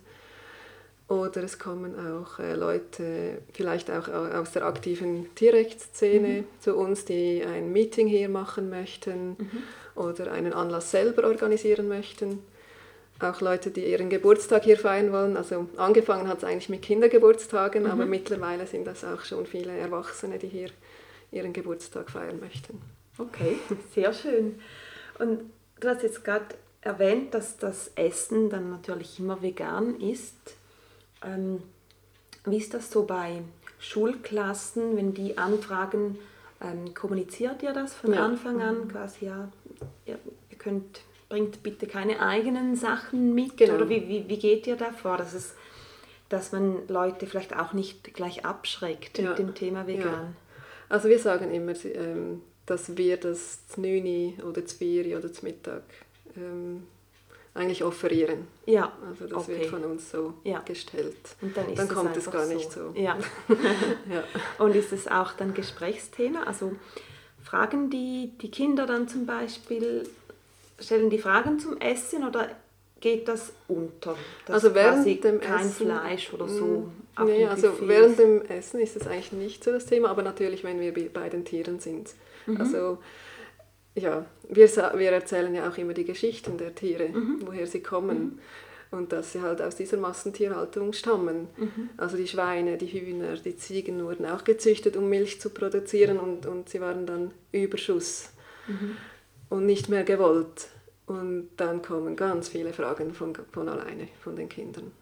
[1.06, 6.44] oder es kommen auch äh, Leute, vielleicht auch aus der aktiven Tierrechtsszene mhm.
[6.58, 9.62] zu uns, die ein Meeting hier machen möchten mhm.
[9.96, 12.42] Oder einen Anlass selber organisieren möchten.
[13.18, 15.36] Auch Leute, die ihren Geburtstag hier feiern wollen.
[15.36, 17.90] Also angefangen hat es eigentlich mit Kindergeburtstagen, mhm.
[17.90, 20.68] aber mittlerweile sind das auch schon viele Erwachsene, die hier
[21.32, 22.80] ihren Geburtstag feiern möchten.
[23.18, 23.58] Okay,
[23.94, 24.60] sehr schön.
[25.18, 26.46] Und du hast jetzt gerade
[26.82, 30.36] erwähnt, dass das Essen dann natürlich immer vegan ist.
[31.24, 31.62] Ähm,
[32.44, 33.42] wie ist das so bei
[33.78, 36.18] Schulklassen, wenn die anfragen,
[36.60, 38.24] ähm, kommuniziert ihr das von ja.
[38.24, 38.84] Anfang an?
[38.84, 38.88] Mhm.
[38.88, 39.48] Quasi, ja,
[40.04, 40.18] ihr,
[40.50, 43.74] ihr, könnt, bringt bitte keine eigenen Sachen mit genau.
[43.74, 45.54] oder wie, wie, wie geht ihr da vor, dass, es,
[46.28, 49.30] dass man Leute vielleicht auch nicht gleich abschreckt ja.
[49.30, 50.04] mit dem Thema vegan?
[50.04, 50.32] Ja.
[50.88, 55.44] Also wir sagen immer, ähm, dass wir das zu 9 oder zu 4 oder zu
[55.44, 55.82] Mittag
[56.36, 56.84] ähm,
[57.56, 58.46] eigentlich offerieren.
[58.66, 58.92] Ja.
[59.08, 59.60] Also das okay.
[59.60, 60.60] wird von uns so ja.
[60.60, 61.16] gestellt.
[61.40, 62.54] Und dann, dann kommt es gar so.
[62.54, 62.92] nicht so.
[62.94, 63.16] Ja.
[63.48, 64.24] ja.
[64.58, 66.42] Und ist es auch dann Gesprächsthema?
[66.44, 66.76] Also
[67.46, 70.08] fragen die, die Kinder dann zum Beispiel,
[70.80, 72.48] stellen die Fragen zum Essen oder
[73.00, 74.16] geht das unter?
[74.48, 76.88] Also während dem kein Essen, Fleisch oder so.
[77.24, 80.80] Nee, also während dem Essen ist es eigentlich nicht so das Thema, aber natürlich, wenn
[80.80, 82.10] wir bei den Tieren sind.
[82.46, 82.56] Mhm.
[82.58, 82.98] Also
[83.94, 87.42] ja, wir, wir erzählen ja auch immer die Geschichten der Tiere, mhm.
[87.46, 88.18] woher sie kommen.
[88.18, 88.38] Mhm.
[88.90, 91.48] Und dass sie halt aus dieser Massentierhaltung stammen.
[91.56, 91.90] Mhm.
[91.96, 96.46] Also die Schweine, die Hühner, die Ziegen wurden auch gezüchtet, um Milch zu produzieren und,
[96.46, 98.30] und sie waren dann Überschuss
[98.68, 98.96] mhm.
[99.50, 100.68] und nicht mehr gewollt.
[101.06, 104.92] Und dann kommen ganz viele Fragen von, von alleine, von den Kindern.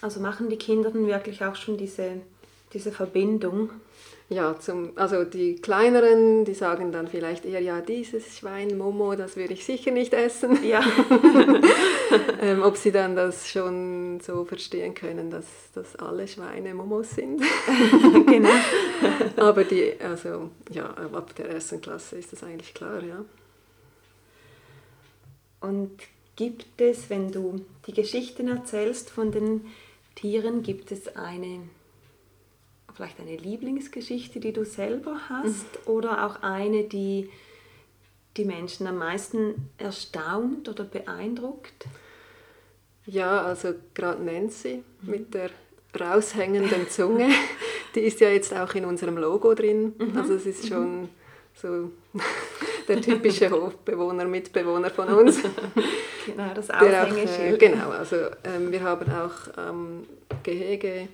[0.00, 2.20] Also machen die Kinder dann wirklich auch schon diese,
[2.72, 3.70] diese Verbindung
[4.28, 9.36] ja, zum, also die kleineren, die sagen dann vielleicht eher, ja, dieses Schwein Momo, das
[9.36, 10.64] würde ich sicher nicht essen.
[10.64, 10.80] Ja.
[12.40, 17.40] ähm, ob sie dann das schon so verstehen können, dass, dass alle Schweine Momos sind.
[18.26, 18.50] genau.
[19.36, 23.24] Aber die, also ja, ab der ersten Klasse ist das eigentlich klar, ja.
[25.60, 25.92] Und
[26.34, 29.66] gibt es, wenn du die Geschichten erzählst von den
[30.16, 31.60] Tieren, gibt es eine
[32.96, 35.92] vielleicht eine Lieblingsgeschichte, die du selber hast mhm.
[35.92, 37.28] oder auch eine, die
[38.36, 41.86] die Menschen am meisten erstaunt oder beeindruckt?
[43.06, 45.10] Ja, also gerade Nancy mhm.
[45.10, 45.50] mit der
[45.98, 47.28] raushängenden Zunge,
[47.94, 49.94] die ist ja jetzt auch in unserem Logo drin.
[49.98, 50.16] Mhm.
[50.16, 50.68] Also es ist mhm.
[50.68, 51.08] schon
[51.54, 51.90] so
[52.88, 55.40] der typische Hofbewohner, Mitbewohner von uns.
[56.26, 57.54] genau, das Aushängeschild.
[57.54, 60.04] Auch, äh, genau, also ähm, wir haben auch ähm,
[60.42, 61.08] Gehege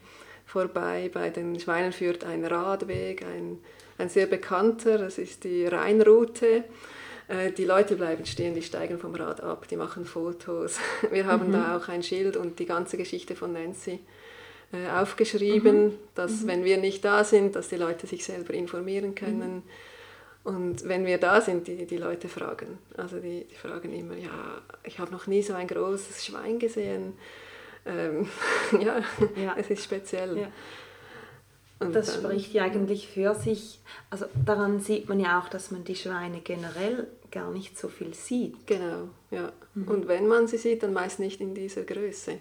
[0.52, 1.10] vorbei.
[1.12, 3.58] Bei den Schweinen führt ein Radweg, ein,
[3.98, 6.64] ein sehr bekannter, das ist die Rheinroute.
[7.28, 10.78] Äh, die Leute bleiben stehen, die steigen vom Rad ab, die machen Fotos.
[11.10, 11.52] Wir haben mhm.
[11.52, 14.00] da auch ein Schild und die ganze Geschichte von Nancy
[14.72, 15.98] äh, aufgeschrieben, mhm.
[16.14, 16.48] dass mhm.
[16.48, 19.56] wenn wir nicht da sind, dass die Leute sich selber informieren können.
[19.56, 19.62] Mhm.
[20.44, 22.78] Und wenn wir da sind, die, die Leute fragen.
[22.96, 27.14] Also die, die fragen immer, ja, ich habe noch nie so ein großes Schwein gesehen
[27.86, 28.28] ähm,
[28.80, 29.02] ja,
[29.36, 30.38] ja, es ist speziell.
[30.38, 30.48] Ja.
[31.80, 33.80] Und das dann, spricht ja eigentlich für sich.
[34.10, 38.14] Also daran sieht man ja auch, dass man die Schweine generell gar nicht so viel
[38.14, 38.66] sieht.
[38.66, 39.52] Genau, ja.
[39.74, 39.88] Mhm.
[39.88, 42.38] Und wenn man sie sieht, dann meist nicht in dieser Größe,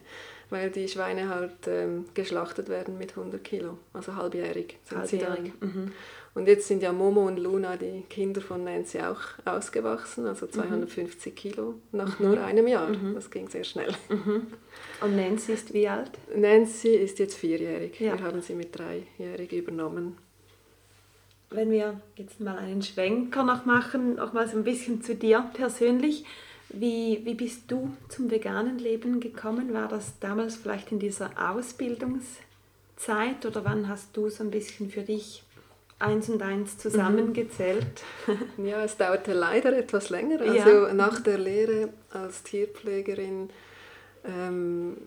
[0.49, 5.53] weil die Schweine halt ähm, geschlachtet werden mit 100 Kilo, also halbjährig sind halbjährig.
[5.53, 5.69] sie dann.
[5.69, 5.91] Mhm.
[6.33, 11.33] Und jetzt sind ja Momo und Luna, die Kinder von Nancy, auch ausgewachsen, also 250
[11.33, 11.35] mhm.
[11.35, 12.87] Kilo nach nur einem Jahr.
[12.87, 13.15] Mhm.
[13.15, 13.93] Das ging sehr schnell.
[14.07, 14.47] Mhm.
[15.01, 16.11] Und Nancy ist wie alt?
[16.33, 17.99] Nancy ist jetzt vierjährig.
[17.99, 18.17] Ja.
[18.17, 20.17] Wir haben sie mit dreijährig übernommen.
[21.49, 25.51] Wenn wir jetzt mal einen Schwenker noch machen, noch mal so ein bisschen zu dir
[25.53, 26.23] persönlich.
[26.69, 29.73] Wie, wie bist du zum veganen Leben gekommen?
[29.73, 35.01] War das damals vielleicht in dieser Ausbildungszeit oder wann hast du so ein bisschen für
[35.01, 35.43] dich
[36.01, 38.03] eins und eins zusammengezählt.
[38.57, 40.41] Ja, es dauerte leider etwas länger.
[40.41, 40.93] Also ja.
[40.93, 43.49] nach der Lehre als Tierpflegerin
[44.23, 44.97] ähm,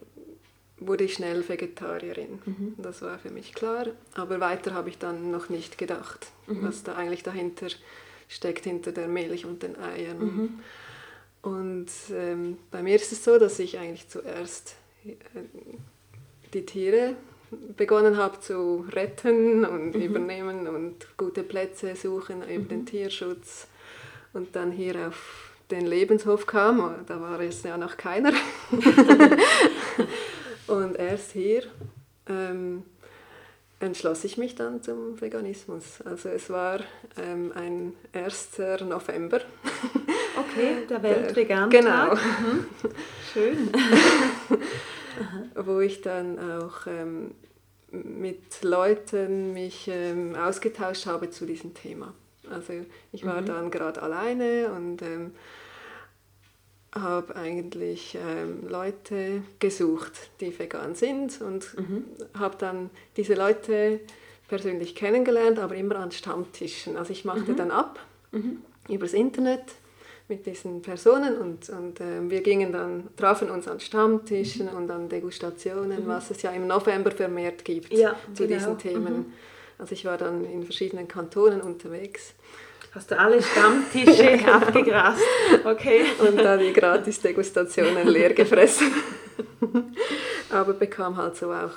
[0.78, 2.40] wurde ich schnell Vegetarierin.
[2.45, 2.74] Mhm.
[2.78, 3.86] Das war für mich klar.
[4.14, 6.62] Aber weiter habe ich dann noch nicht gedacht, mhm.
[6.62, 7.68] was da eigentlich dahinter
[8.28, 10.18] steckt, hinter der Milch und den Eiern.
[10.18, 10.61] Mhm.
[11.42, 15.14] Und ähm, bei mir ist es so, dass ich eigentlich zuerst äh,
[16.53, 17.16] die Tiere
[17.76, 20.02] begonnen habe zu retten und mhm.
[20.02, 22.68] übernehmen und gute Plätze suchen, eben mhm.
[22.68, 23.66] den Tierschutz
[24.32, 28.32] und dann hier auf den Lebenshof kam, da war es ja noch keiner.
[30.66, 31.62] und erst hier
[32.28, 32.82] ähm,
[33.80, 36.00] entschloss ich mich dann zum Veganismus.
[36.05, 36.80] Also es war
[37.16, 38.59] ähm, ein 1.
[38.86, 39.40] November.
[40.36, 41.70] Okay, der Weltvegan.
[41.70, 42.14] Genau.
[42.14, 42.66] Mhm.
[43.32, 43.70] Schön.
[45.55, 47.33] Wo ich dann auch ähm,
[47.91, 52.12] mit Leuten mich ähm, ausgetauscht habe zu diesem Thema.
[52.51, 52.73] Also
[53.12, 53.47] ich war mhm.
[53.47, 55.33] dann gerade alleine und ähm,
[56.95, 62.05] habe eigentlich ähm, Leute gesucht, die vegan sind und mhm.
[62.39, 64.01] habe dann diese Leute
[64.49, 66.97] persönlich kennengelernt, aber immer an Stammtischen.
[66.97, 67.57] Also ich machte mhm.
[67.57, 67.99] dann ab
[68.33, 68.59] mhm.
[68.89, 69.65] übers Internet
[70.29, 75.09] mit diesen Personen und, und äh, wir gingen dann, trafen uns an Stammtischen und an
[75.09, 76.09] Degustationen, mhm.
[76.09, 78.59] was es ja im November vermehrt gibt ja, zu genau.
[78.59, 79.16] diesen Themen.
[79.16, 79.33] Mhm.
[79.79, 82.35] Also ich war dann in verschiedenen Kantonen unterwegs.
[82.93, 85.20] Hast du alle Stammtische abgegrast?
[85.64, 86.03] Okay.
[86.20, 88.93] Und dann die Gratis-Degustationen leer gefressen.
[90.51, 91.72] Aber bekam halt so auch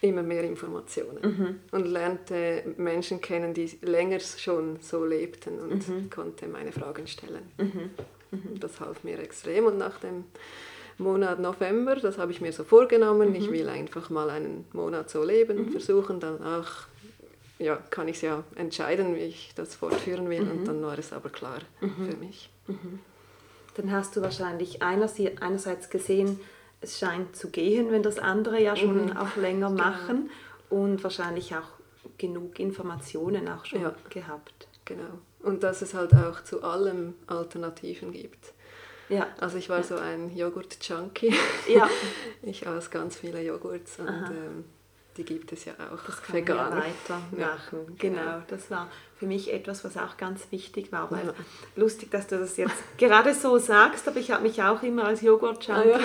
[0.00, 1.60] immer mehr Informationen mhm.
[1.72, 6.10] und lernte Menschen kennen, die länger schon so lebten und mhm.
[6.10, 7.50] konnte meine Fragen stellen.
[7.58, 7.90] Mhm.
[8.30, 8.60] mhm.
[8.60, 10.24] Das half mir extrem und nach dem
[10.98, 13.52] Monat November, das habe ich mir so vorgenommen, ich mhm.
[13.52, 15.70] will einfach mal einen Monat so leben, mhm.
[15.70, 16.68] versuchen dann auch,
[17.58, 21.28] ja, kann ich ja entscheiden, wie ich das fortführen will und dann war es aber
[21.28, 22.50] klar für mich.
[23.74, 26.38] Dann hast du wahrscheinlich einerseits gesehen,
[26.80, 29.16] es scheint zu gehen, wenn das andere ja schon mhm.
[29.16, 29.82] auch länger genau.
[29.82, 30.30] machen
[30.70, 31.68] und wahrscheinlich auch
[32.18, 33.94] genug Informationen auch schon ja.
[34.10, 34.68] gehabt.
[34.84, 35.18] Genau.
[35.40, 38.52] Und dass es halt auch zu allem Alternativen gibt.
[39.08, 39.26] Ja.
[39.40, 39.82] Also ich war ja.
[39.82, 41.34] so ein Joghurt-Junkie.
[41.68, 41.88] Ja.
[42.42, 44.64] Ich aß ganz viele Joghurts und ähm,
[45.16, 46.56] die gibt es ja auch das kann vegan.
[46.56, 47.38] Man ja weitermachen.
[47.38, 47.58] Ja,
[47.98, 48.20] genau.
[48.20, 48.88] genau, das war
[49.18, 51.10] für mich etwas, was auch ganz wichtig war.
[51.10, 51.34] Weil ja.
[51.76, 55.22] Lustig, dass du das jetzt gerade so sagst, aber ich habe mich auch immer als
[55.22, 56.00] Joghurt-Junkie ja.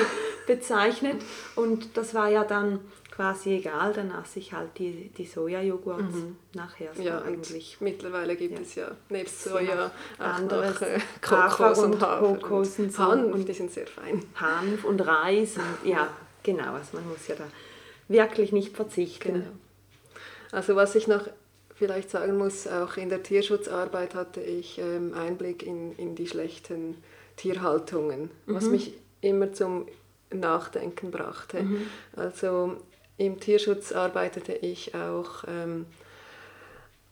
[0.47, 1.22] bezeichnet
[1.55, 2.80] und das war ja dann
[3.11, 6.36] quasi egal, dann aß ich halt die, die Sojajoghurt mhm.
[6.53, 6.89] nachher.
[6.95, 7.78] So ja, eigentlich.
[7.80, 8.61] mittlerweile gibt ja.
[8.61, 12.93] es ja nebst Soja auch anderes noch, äh, Kokos und, und Hafer Kokos und, und
[12.93, 13.03] so.
[13.03, 14.24] Hanf, und die sind sehr fein.
[14.36, 16.07] Hanf und Reis, und, ja,
[16.41, 17.45] genau, also man muss ja da
[18.07, 19.34] wirklich nicht verzichten.
[19.34, 19.51] Genau.
[20.51, 21.28] Also was ich noch
[21.84, 26.95] vielleicht sagen muss, auch in der Tierschutzarbeit hatte ich ähm, Einblick in, in die schlechten
[27.36, 28.55] Tierhaltungen, mhm.
[28.55, 29.88] was mich immer zum
[30.31, 31.63] Nachdenken brachte.
[31.63, 31.81] Mhm.
[32.15, 32.77] Also
[33.17, 35.86] im Tierschutz arbeitete ich auch ähm,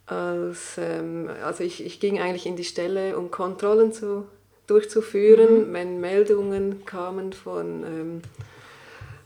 [0.06, 4.26] als, ähm, also ich, ich ging eigentlich in die Stelle, um Kontrollen zu,
[4.68, 5.74] durchzuführen, mhm.
[5.74, 8.22] wenn Meldungen kamen von ähm,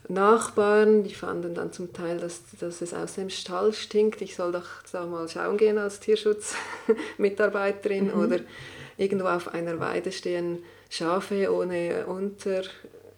[0.08, 4.22] Nachbarn, die fanden dann zum Teil, dass, dass es aus dem Stall stinkt.
[4.22, 8.20] Ich soll doch da mal schauen gehen als Tierschutzmitarbeiterin mhm.
[8.20, 8.40] oder
[8.98, 12.62] irgendwo auf einer Weide stehen Schafe ohne Unter,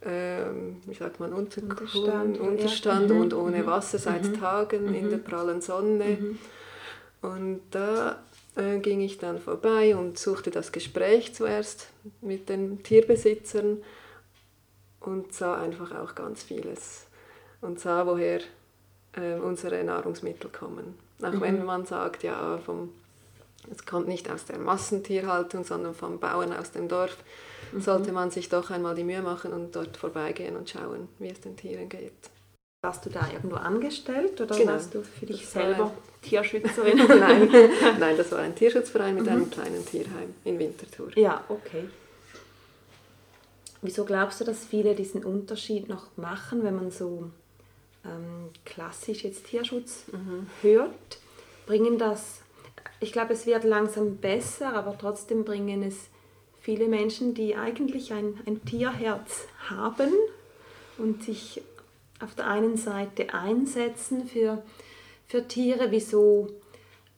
[0.04, 3.16] ähm, wie sagt man, Unter Unterstand, Unterstand ja.
[3.18, 3.40] und mhm.
[3.40, 3.68] ohne mhm.
[3.68, 4.40] Wasser seit mhm.
[4.40, 5.24] Tagen in der mhm.
[5.24, 6.18] prallen Sonne.
[6.20, 6.40] Mhm.
[7.22, 8.24] Und da
[8.56, 11.88] äh, ging ich dann vorbei und suchte das Gespräch zuerst
[12.22, 13.80] mit den Tierbesitzern
[15.08, 17.06] und sah einfach auch ganz vieles
[17.62, 18.42] und sah, woher
[19.14, 21.00] äh, unsere Nahrungsmittel kommen.
[21.22, 21.42] Auch mhm.
[21.42, 22.90] wenn man sagt, ja, vom,
[23.72, 27.18] es kommt nicht aus der Massentierhaltung, sondern vom Bauern aus dem Dorf,
[27.72, 27.82] mhm.
[27.82, 31.40] sollte man sich doch einmal die Mühe machen und dort vorbeigehen und schauen, wie es
[31.40, 32.12] den Tieren geht.
[32.84, 34.74] Warst du da irgendwo angestellt oder genau.
[34.74, 35.92] warst du für dich das selber.
[36.22, 36.98] Tierschützerin?
[37.20, 37.50] nein,
[37.98, 39.30] nein, das war ein Tierschutzverein mit mhm.
[39.30, 41.18] einem kleinen Tierheim in Winterthur.
[41.18, 41.86] Ja, okay.
[43.82, 47.30] Wieso glaubst du, dass viele diesen Unterschied noch machen, wenn man so
[48.04, 50.48] ähm, klassisch jetzt Tierschutz mhm.
[50.62, 51.20] hört?
[51.66, 52.42] Bringen das,
[53.00, 55.96] ich glaube, es wird langsam besser, aber trotzdem bringen es
[56.62, 60.12] viele Menschen, die eigentlich ein, ein Tierherz haben
[60.98, 61.62] und sich
[62.20, 64.64] auf der einen Seite einsetzen für,
[65.28, 66.50] für Tiere, wieso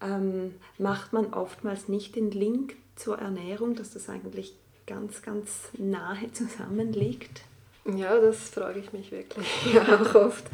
[0.01, 4.53] ähm, macht man oftmals nicht den Link zur Ernährung, dass das eigentlich
[4.89, 7.43] ganz, ganz nahe zusammenliegt?
[7.85, 9.47] Ja, das frage ich mich wirklich
[9.89, 10.45] auch oft.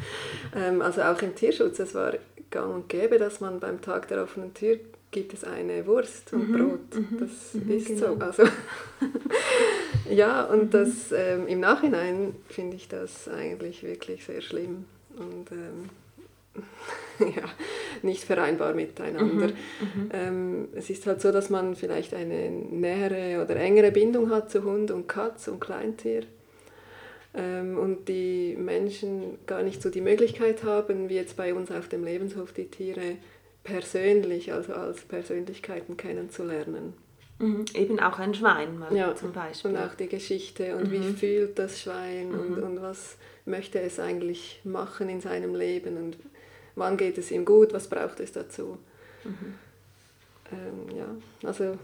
[0.54, 2.14] Ähm, also auch im Tierschutz, es war
[2.50, 4.78] gang und gäbe, dass man beim Tag der offenen Tür
[5.10, 6.94] gibt es eine Wurst und mhm, Brot.
[6.94, 8.14] Mhm, das mhm, ist genau.
[8.14, 8.20] so.
[8.20, 8.42] Also
[10.10, 10.70] ja, und mhm.
[10.70, 14.84] das ähm, im Nachhinein finde ich das eigentlich wirklich sehr schlimm.
[15.16, 15.88] Und ähm,
[17.18, 17.44] ja,
[18.02, 19.48] nicht vereinbar miteinander.
[19.48, 19.54] Mhm,
[19.94, 24.50] mhm, ähm, es ist halt so, dass man vielleicht eine nähere oder engere Bindung hat
[24.50, 26.24] zu Hund und Katz und Kleintier
[27.34, 31.88] ähm, und die Menschen gar nicht so die Möglichkeit haben, wie jetzt bei uns auf
[31.88, 33.16] dem Lebenshof, die Tiere
[33.64, 36.94] persönlich, also als Persönlichkeiten kennenzulernen.
[37.38, 37.66] Mhm.
[37.74, 39.72] Eben auch ein Schwein mal ja, zum Beispiel.
[39.72, 40.92] Und auch die Geschichte und mhm.
[40.92, 42.38] wie fühlt das Schwein mhm.
[42.38, 46.16] und, und was möchte es eigentlich machen in seinem Leben und
[46.76, 48.78] wann geht es ihm gut, was braucht es dazu.
[49.24, 49.54] Mhm.
[50.52, 51.76] Ähm, ja, also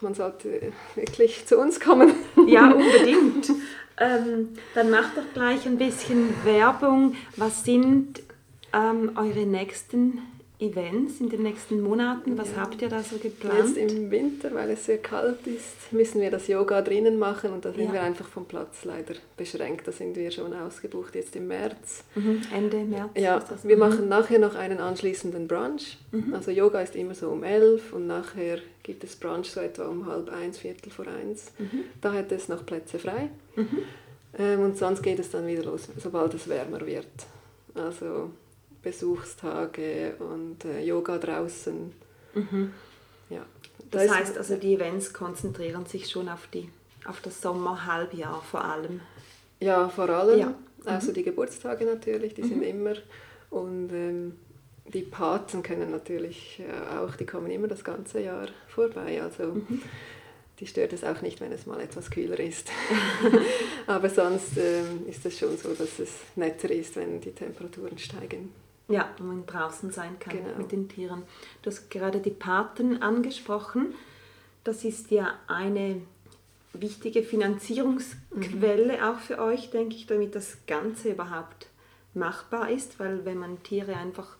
[0.00, 2.14] man sollte wirklich zu uns kommen.
[2.46, 3.50] Ja, unbedingt.
[3.98, 7.16] ähm, dann macht doch gleich ein bisschen Werbung.
[7.36, 8.22] Was sind
[8.72, 10.18] ähm, eure nächsten
[10.58, 12.38] Events in den nächsten Monaten?
[12.38, 12.62] Was ja.
[12.62, 13.76] habt ihr da so geplant?
[13.76, 17.64] Jetzt im Winter, weil es sehr kalt ist, müssen wir das Yoga drinnen machen und
[17.64, 17.92] da sind ja.
[17.92, 19.86] wir einfach vom Platz leider beschränkt.
[19.86, 22.04] Da sind wir schon ausgebucht jetzt im März.
[22.14, 22.40] Mhm.
[22.54, 23.10] Ende März?
[23.16, 23.80] Ja, wir mhm.
[23.80, 25.98] machen nachher noch einen anschließenden Brunch.
[26.12, 26.32] Mhm.
[26.32, 30.06] Also Yoga ist immer so um elf und nachher gibt es Brunch so etwa um
[30.06, 31.52] halb eins, Viertel vor eins.
[31.58, 31.84] Mhm.
[32.00, 33.28] Da hätte es noch Plätze frei.
[33.56, 33.78] Mhm.
[34.38, 37.06] Ähm, und sonst geht es dann wieder los, sobald es wärmer wird.
[37.74, 38.30] Also
[38.86, 41.92] Besuchstage und äh, Yoga draußen.
[42.34, 42.72] Mhm.
[43.28, 43.44] Ja.
[43.90, 46.68] Das, das heißt also, die Events konzentrieren sich schon auf, die,
[47.04, 49.00] auf das Sommerhalbjahr vor allem.
[49.58, 50.38] Ja, vor allem.
[50.38, 50.54] Ja.
[50.84, 51.14] Also mhm.
[51.14, 52.48] die Geburtstage natürlich, die mhm.
[52.48, 52.94] sind immer.
[53.50, 54.36] Und ähm,
[54.94, 59.20] die Paten können natürlich äh, auch, die kommen immer das ganze Jahr vorbei.
[59.20, 59.82] Also mhm.
[60.60, 62.70] die stört es auch nicht, wenn es mal etwas kühler ist.
[63.88, 68.52] Aber sonst ähm, ist es schon so, dass es netter ist, wenn die Temperaturen steigen.
[68.88, 70.58] Ja, wo man draußen sein kann genau.
[70.58, 71.24] mit den Tieren.
[71.62, 73.94] Du hast gerade die Paten angesprochen.
[74.62, 76.02] Das ist ja eine
[76.72, 79.02] wichtige Finanzierungsquelle mhm.
[79.02, 81.68] auch für euch, denke ich, damit das Ganze überhaupt
[82.14, 84.36] machbar ist, weil wenn man Tiere einfach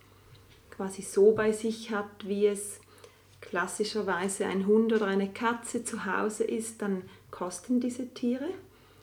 [0.71, 2.81] quasi so bei sich hat, wie es
[3.41, 8.49] klassischerweise ein Hund oder eine Katze zu Hause ist, dann kosten diese Tiere.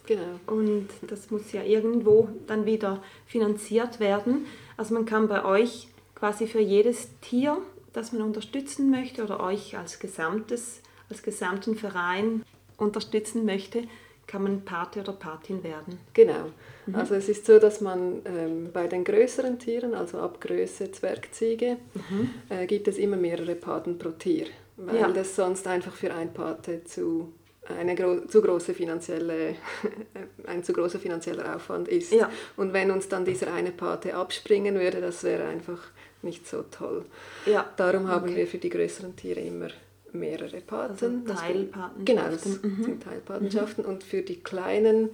[0.05, 0.39] Genau.
[0.47, 4.45] Und das muss ja irgendwo dann wieder finanziert werden.
[4.77, 7.57] Also man kann bei euch quasi für jedes Tier,
[7.91, 12.43] das man unterstützen möchte oder euch als gesamtes, als gesamten Verein
[12.77, 13.83] unterstützen möchte,
[14.25, 15.99] kann man Pate oder Patin werden.
[16.13, 16.49] Genau.
[16.85, 16.95] Mhm.
[16.95, 21.77] Also es ist so, dass man ähm, bei den größeren Tieren, also ab Größe Zwergziege,
[21.93, 22.29] mhm.
[22.49, 24.47] äh, gibt es immer mehrere Paten pro Tier,
[24.77, 25.11] weil ja.
[25.11, 27.33] das sonst einfach für ein Pate zu
[27.65, 29.55] eine zu große finanzielle,
[30.47, 32.11] ein zu großer finanzieller Aufwand ist.
[32.11, 32.29] Ja.
[32.57, 35.79] Und wenn uns dann dieser eine Pate abspringen würde, das wäre einfach
[36.21, 37.05] nicht so toll.
[37.45, 37.69] Ja.
[37.77, 38.37] Darum haben okay.
[38.37, 39.69] wir für die größeren Tiere immer
[40.11, 40.93] mehrere Paten.
[40.93, 42.05] Also Teilpatenschaften.
[42.05, 42.83] Genau, das mhm.
[42.83, 43.83] sind Teilpatenschaften.
[43.83, 43.89] Mhm.
[43.89, 45.09] Und für die kleinen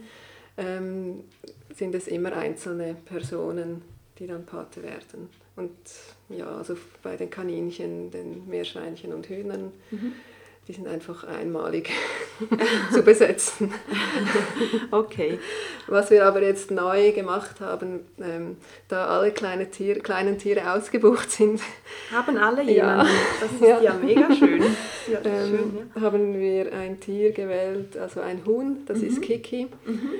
[0.58, 1.24] ähm,
[1.76, 3.82] sind es immer einzelne Personen,
[4.18, 5.30] die dann Pate werden.
[5.56, 5.72] Und
[6.30, 9.72] ja, also bei den Kaninchen, den Meerschweinchen und Hühnern.
[9.91, 10.14] Mhm
[10.70, 11.89] die sind einfach einmalig
[12.93, 13.74] zu besetzen.
[14.91, 15.39] okay.
[15.88, 18.57] Was wir aber jetzt neu gemacht haben, ähm,
[18.88, 21.59] da alle kleine Tier, kleinen Tiere ausgebucht sind.
[22.11, 23.07] Haben alle jemanden?
[23.07, 23.07] Ja.
[23.41, 24.63] Das ist ja, ja mega schön.
[25.09, 26.01] Ja, ähm, schön ja.
[26.01, 29.07] Haben wir ein Tier gewählt, also ein Huhn, das mhm.
[29.07, 29.67] ist Kiki.
[29.88, 30.11] Mhm.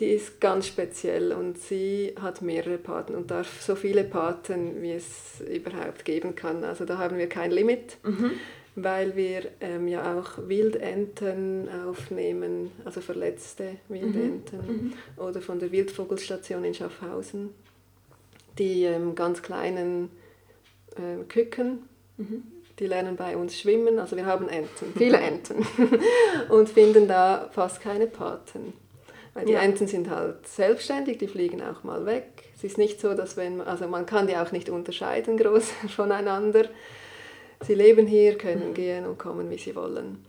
[0.00, 4.94] Die ist ganz speziell und sie hat mehrere Paten und darf so viele Paten, wie
[4.94, 6.64] es überhaupt geben kann.
[6.64, 7.98] Also da haben wir kein Limit.
[8.02, 8.32] Mhm
[8.74, 14.72] weil wir ähm, ja auch Wildenten aufnehmen, also verletzte Wildenten mhm.
[15.16, 15.22] mhm.
[15.22, 17.50] oder von der Wildvogelstation in Schaffhausen,
[18.58, 20.10] die ähm, ganz kleinen
[20.96, 21.80] äh, Küken,
[22.16, 22.44] mhm.
[22.78, 25.66] die lernen bei uns schwimmen, also wir haben Enten, viele Enten
[26.48, 28.72] und finden da fast keine Paten.
[29.34, 29.60] Weil die ja.
[29.60, 32.26] Enten sind halt selbstständig, die fliegen auch mal weg.
[32.54, 36.66] Es ist nicht so, dass wenn, also man kann die auch nicht unterscheiden groß voneinander.
[37.62, 40.24] Sie leben hier, können gehen und kommen, wie sie wollen.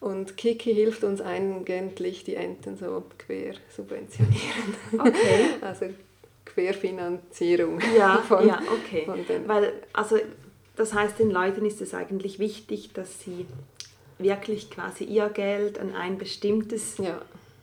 [0.00, 4.74] Und Kiki hilft uns eigentlich, die Enten so quer subventionieren.
[4.92, 5.50] Okay.
[5.60, 5.86] Also
[6.44, 7.80] Querfinanzierung.
[7.96, 9.04] Ja, von, ja okay.
[9.04, 10.16] Von Weil, also,
[10.76, 13.46] das heißt, den Leuten ist es eigentlich wichtig, dass sie
[14.18, 17.20] wirklich quasi ihr Geld an ein bestimmtes ja.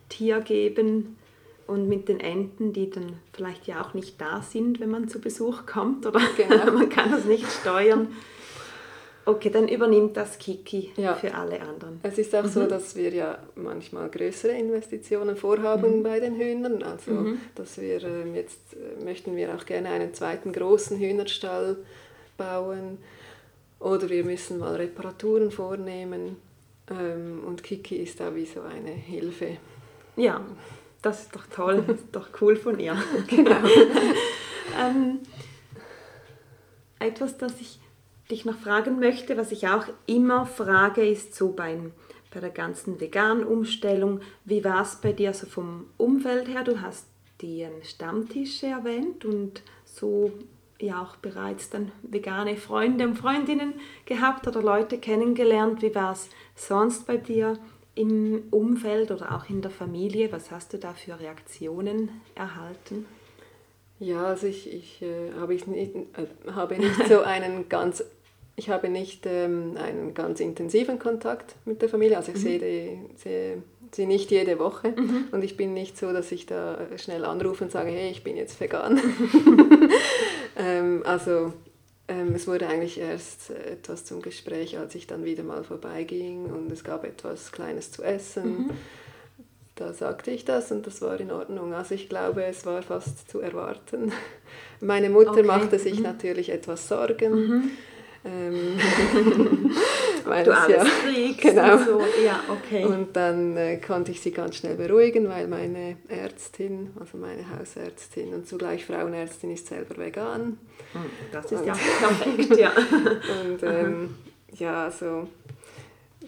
[0.10, 1.18] Tier geben
[1.66, 5.20] und mit den Enten, die dann vielleicht ja auch nicht da sind, wenn man zu
[5.20, 6.72] Besuch kommt oder genau.
[6.74, 8.10] man kann das nicht steuern.
[9.26, 11.16] Okay, dann übernimmt das Kiki ja.
[11.16, 12.02] für alle anderen.
[12.04, 12.50] Es ist auch mhm.
[12.50, 16.04] so, dass wir ja manchmal größere Investitionen vorhaben mhm.
[16.04, 16.84] bei den Hühnern.
[16.84, 17.40] Also, mhm.
[17.56, 21.78] dass wir ähm, jetzt äh, möchten wir auch gerne einen zweiten großen Hühnerstall
[22.38, 22.98] bauen
[23.80, 26.36] oder wir müssen mal Reparaturen vornehmen.
[26.92, 29.58] Ähm, und Kiki ist da wie so eine Hilfe.
[30.18, 30.42] Ja,
[31.02, 32.98] das ist doch toll, das ist doch cool von ihr.
[33.28, 33.52] genau.
[34.82, 35.20] ähm,
[37.00, 37.80] etwas, das ich
[38.34, 41.92] dich noch fragen möchte, was ich auch immer frage, ist so beim,
[42.34, 46.64] bei der ganzen veganen Umstellung, wie war es bei dir so vom Umfeld her?
[46.64, 47.06] Du hast
[47.42, 50.32] die Stammtische erwähnt und so
[50.80, 53.76] ja auch bereits dann vegane Freunde und Freundinnen
[54.06, 55.82] gehabt oder Leute kennengelernt.
[55.82, 57.58] Wie war es sonst bei dir
[57.96, 60.32] im Umfeld oder auch in der Familie?
[60.32, 63.06] Was hast du da für Reaktionen erhalten?
[64.00, 68.04] Ja, also ich, ich äh, habe, ich nicht, äh, habe nicht so einen ganz
[68.56, 72.42] ich habe nicht ähm, einen ganz intensiven Kontakt mit der Familie, also ich mhm.
[72.42, 75.26] sehe, die, sehe sie nicht jede Woche mhm.
[75.32, 78.38] und ich bin nicht so, dass ich da schnell anrufe und sage, hey, ich bin
[78.38, 79.00] jetzt vegan.
[80.58, 81.54] ähm, also
[82.08, 86.72] ähm, es wurde eigentlich erst etwas zum Gespräch, als ich dann wieder mal vorbeiging und
[86.72, 88.68] es gab etwas Kleines zu essen.
[88.68, 88.70] Mhm.
[89.76, 91.74] Da sagte ich das und das war in Ordnung.
[91.74, 94.12] Also ich glaube, es war fast zu erwarten.
[94.80, 95.44] Meine Mutter okay.
[95.44, 96.04] machte sich mhm.
[96.04, 97.72] natürlich etwas Sorgen mhm.
[98.26, 98.80] Ähm,
[100.26, 101.76] weil du alles ja, kriegst genau.
[101.76, 102.02] und so.
[102.24, 102.86] Ja, okay.
[102.86, 108.34] Und dann äh, konnte ich sie ganz schnell beruhigen, weil meine Ärztin, also meine Hausärztin
[108.34, 110.58] und zugleich Frauenärztin ist selber vegan.
[110.94, 111.02] Hm,
[111.32, 112.72] das ist und, ja perfekt, ja.
[112.72, 114.16] und ähm,
[114.54, 115.28] ja, also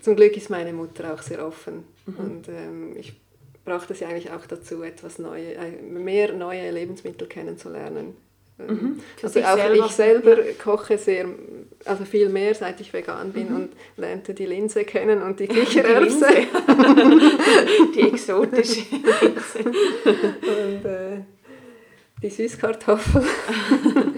[0.01, 2.17] zum Glück ist meine Mutter auch sehr offen mhm.
[2.17, 3.13] und ähm, ich
[3.63, 8.15] brachte sie eigentlich auch dazu, etwas neue, äh, mehr neue Lebensmittel kennenzulernen.
[8.57, 9.01] Mhm.
[9.21, 9.85] Also auch selber.
[9.85, 11.27] ich selber koche sehr,
[11.83, 13.55] also viel mehr, seit ich vegan bin mhm.
[13.55, 16.27] und lernte die Linse kennen und die Kichererbse.
[16.27, 19.59] Die, die exotische Linse.
[20.05, 21.17] und äh,
[22.23, 23.23] die Süßkartoffel.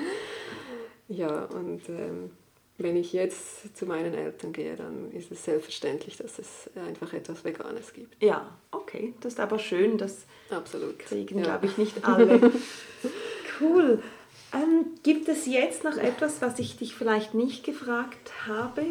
[1.07, 2.29] ja, und ähm,
[2.77, 7.43] wenn ich jetzt zu meinen Eltern gehe, dann ist es selbstverständlich, dass es einfach etwas
[7.43, 8.21] Veganes gibt.
[8.21, 9.15] Ja, okay.
[9.21, 10.99] Das ist aber schön, das Absolut.
[10.99, 11.45] kriegen, ja.
[11.45, 12.51] glaube ich, nicht alle.
[13.59, 14.03] cool.
[14.53, 18.85] Ähm, gibt es jetzt noch etwas, was ich dich vielleicht nicht gefragt habe,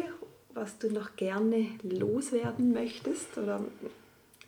[0.53, 3.63] was du noch gerne loswerden möchtest oder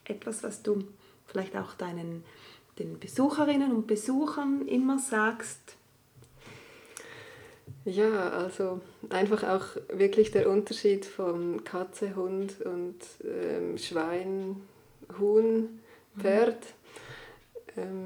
[0.06, 0.84] etwas, was du
[1.26, 2.24] vielleicht auch deinen
[2.78, 5.76] den Besucherinnen und Besuchern immer sagst?
[7.86, 8.80] Ja, also
[9.10, 14.62] einfach auch wirklich der Unterschied von Katze, Hund und ähm, Schwein,
[15.20, 15.80] Huhn,
[16.18, 16.62] Pferd.
[16.62, 16.79] Mhm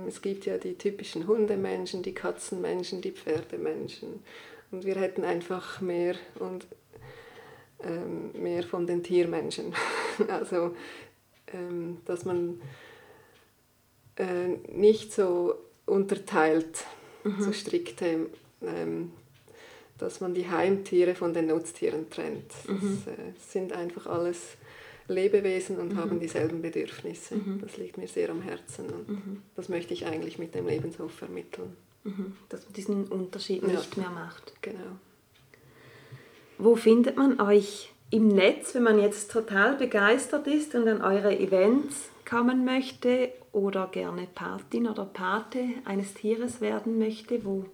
[0.07, 4.24] es gibt ja die typischen Hundemenschen, die Katzenmenschen, die Pferdemenschen.
[4.72, 6.66] Und wir hätten einfach mehr und
[7.84, 9.74] ähm, mehr von den Tiermenschen.
[10.28, 10.76] also,
[11.53, 12.61] ähm, dass man
[14.18, 15.55] äh, nicht so
[15.86, 16.86] unterteilt,
[17.24, 17.41] mhm.
[17.41, 18.28] so strikte,
[18.61, 19.11] ähm,
[19.97, 22.51] dass man die Heimtiere von den Nutztieren trennt.
[22.68, 23.03] Mhm.
[23.05, 24.57] Das äh, sind einfach alles
[25.08, 25.97] Lebewesen und mhm.
[25.97, 27.36] haben dieselben Bedürfnisse.
[27.36, 27.60] Mhm.
[27.62, 29.41] Das liegt mir sehr am Herzen und mhm.
[29.56, 31.76] das möchte ich eigentlich mit dem Lebenshof vermitteln.
[32.04, 32.34] Mhm.
[32.49, 34.54] Dass man diesen Unterschied nicht mehr macht.
[34.62, 34.97] Genau.
[36.58, 41.38] Wo findet man euch im Netz, wenn man jetzt total begeistert ist und an eure
[41.38, 47.43] Events kommen möchte oder gerne Patin oder Pate eines Tieres werden möchte?
[47.43, 47.66] Wo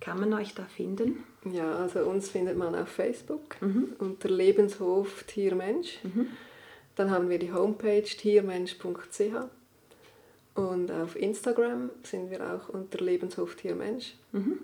[0.00, 1.24] kann man euch da finden?
[1.50, 3.94] Ja, also uns findet man auf Facebook mhm.
[3.98, 5.98] unter Lebenshof Tiermensch.
[6.02, 6.28] Mhm.
[6.96, 8.82] Dann haben wir die Homepage tiermensch.ch
[10.54, 14.14] und auf Instagram sind wir auch unter Lebenshof Tiermensch.
[14.32, 14.58] Mhm.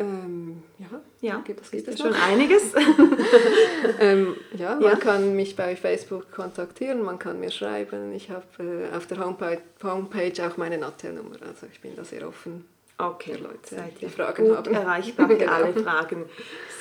[0.00, 2.72] Ähm, ja, ja, gibt, das gibt es schon einiges.
[3.98, 4.96] ähm, ja, man ja.
[4.96, 8.12] kann mich bei Facebook kontaktieren, man kann mir schreiben.
[8.12, 8.44] Ich habe
[8.92, 12.64] äh, auf der Homepage, Homepage auch meine Nattelnummer, also ich bin da sehr offen.
[12.96, 14.74] Okay, Leute, Seid die Fragen gut haben.
[14.74, 15.52] erreichbar für genau.
[15.54, 16.24] alle Fragen.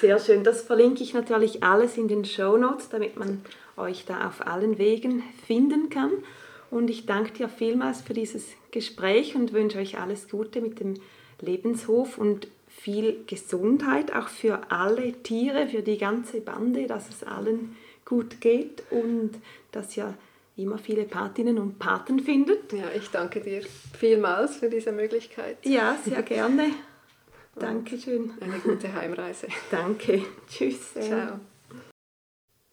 [0.01, 0.43] Sehr schön.
[0.43, 3.43] Das verlinke ich natürlich alles in den Show Notes, damit man
[3.77, 6.11] euch da auf allen Wegen finden kann.
[6.69, 10.95] Und ich danke dir vielmals für dieses Gespräch und wünsche euch alles Gute mit dem
[11.39, 17.75] Lebenshof und viel Gesundheit auch für alle Tiere, für die ganze Bande, dass es allen
[18.05, 19.31] gut geht und
[19.71, 20.13] dass ihr
[20.55, 22.73] immer viele Patinnen und Paten findet.
[22.73, 23.61] Ja, ich danke dir
[23.97, 25.57] vielmals für diese Möglichkeit.
[25.63, 26.71] Ja, sehr gerne.
[27.55, 28.33] Dankeschön.
[28.39, 29.47] Eine gute Heimreise.
[29.71, 30.23] Danke.
[30.47, 30.93] Tschüss.
[30.93, 31.39] Ciao.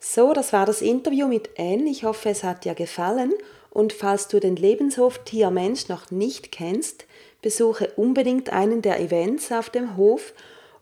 [0.06, 1.88] So, das war das Interview mit Anne.
[1.88, 3.32] Ich hoffe, es hat dir gefallen.
[3.70, 7.06] Und falls du den Lebenshof Tiermensch noch nicht kennst,
[7.40, 10.34] besuche unbedingt einen der Events auf dem Hof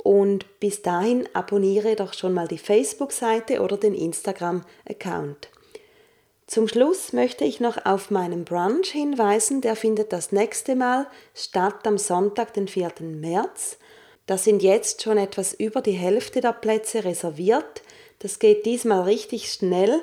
[0.02, 5.50] und bis dahin abonniere doch schon mal die Facebook-Seite oder den Instagram-Account.
[6.48, 11.86] Zum Schluss möchte ich noch auf meinen Brunch hinweisen, der findet das nächste Mal statt
[11.86, 12.90] am Sonntag, den 4.
[13.00, 13.78] März.
[14.26, 17.82] Da sind jetzt schon etwas über die Hälfte der Plätze reserviert.
[18.22, 20.00] Das geht diesmal richtig schnell.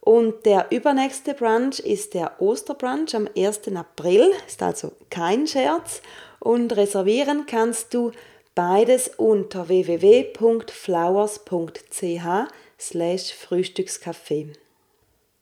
[0.00, 3.68] Und der übernächste Brunch ist der Osterbrunch am 1.
[3.74, 6.00] April, ist also kein Scherz.
[6.40, 8.12] Und reservieren kannst du
[8.54, 12.48] beides unter www.flowers.ch
[12.80, 14.54] slash Frühstückscafé.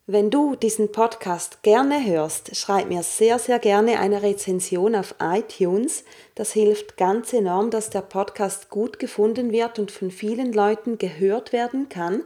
[0.08, 6.04] Wenn du diesen Podcast gerne hörst, schreib mir sehr, sehr gerne eine Rezension auf iTunes.
[6.36, 11.52] Das hilft ganz enorm, dass der Podcast gut gefunden wird und von vielen Leuten gehört
[11.52, 12.22] werden kann.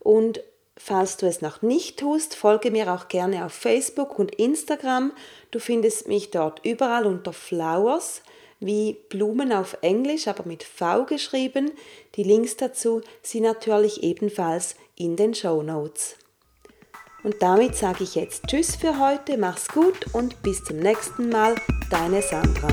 [0.00, 0.42] Und
[0.76, 5.12] falls du es noch nicht tust, folge mir auch gerne auf Facebook und Instagram.
[5.52, 8.22] Du findest mich dort überall unter Flowers
[8.58, 11.70] wie Blumen auf Englisch, aber mit V geschrieben.
[12.16, 16.16] Die Links dazu sind natürlich ebenfalls in den Show Notes.
[17.22, 21.54] Und damit sage ich jetzt Tschüss für heute, mach's gut und bis zum nächsten Mal,
[21.90, 22.68] deine Sandra.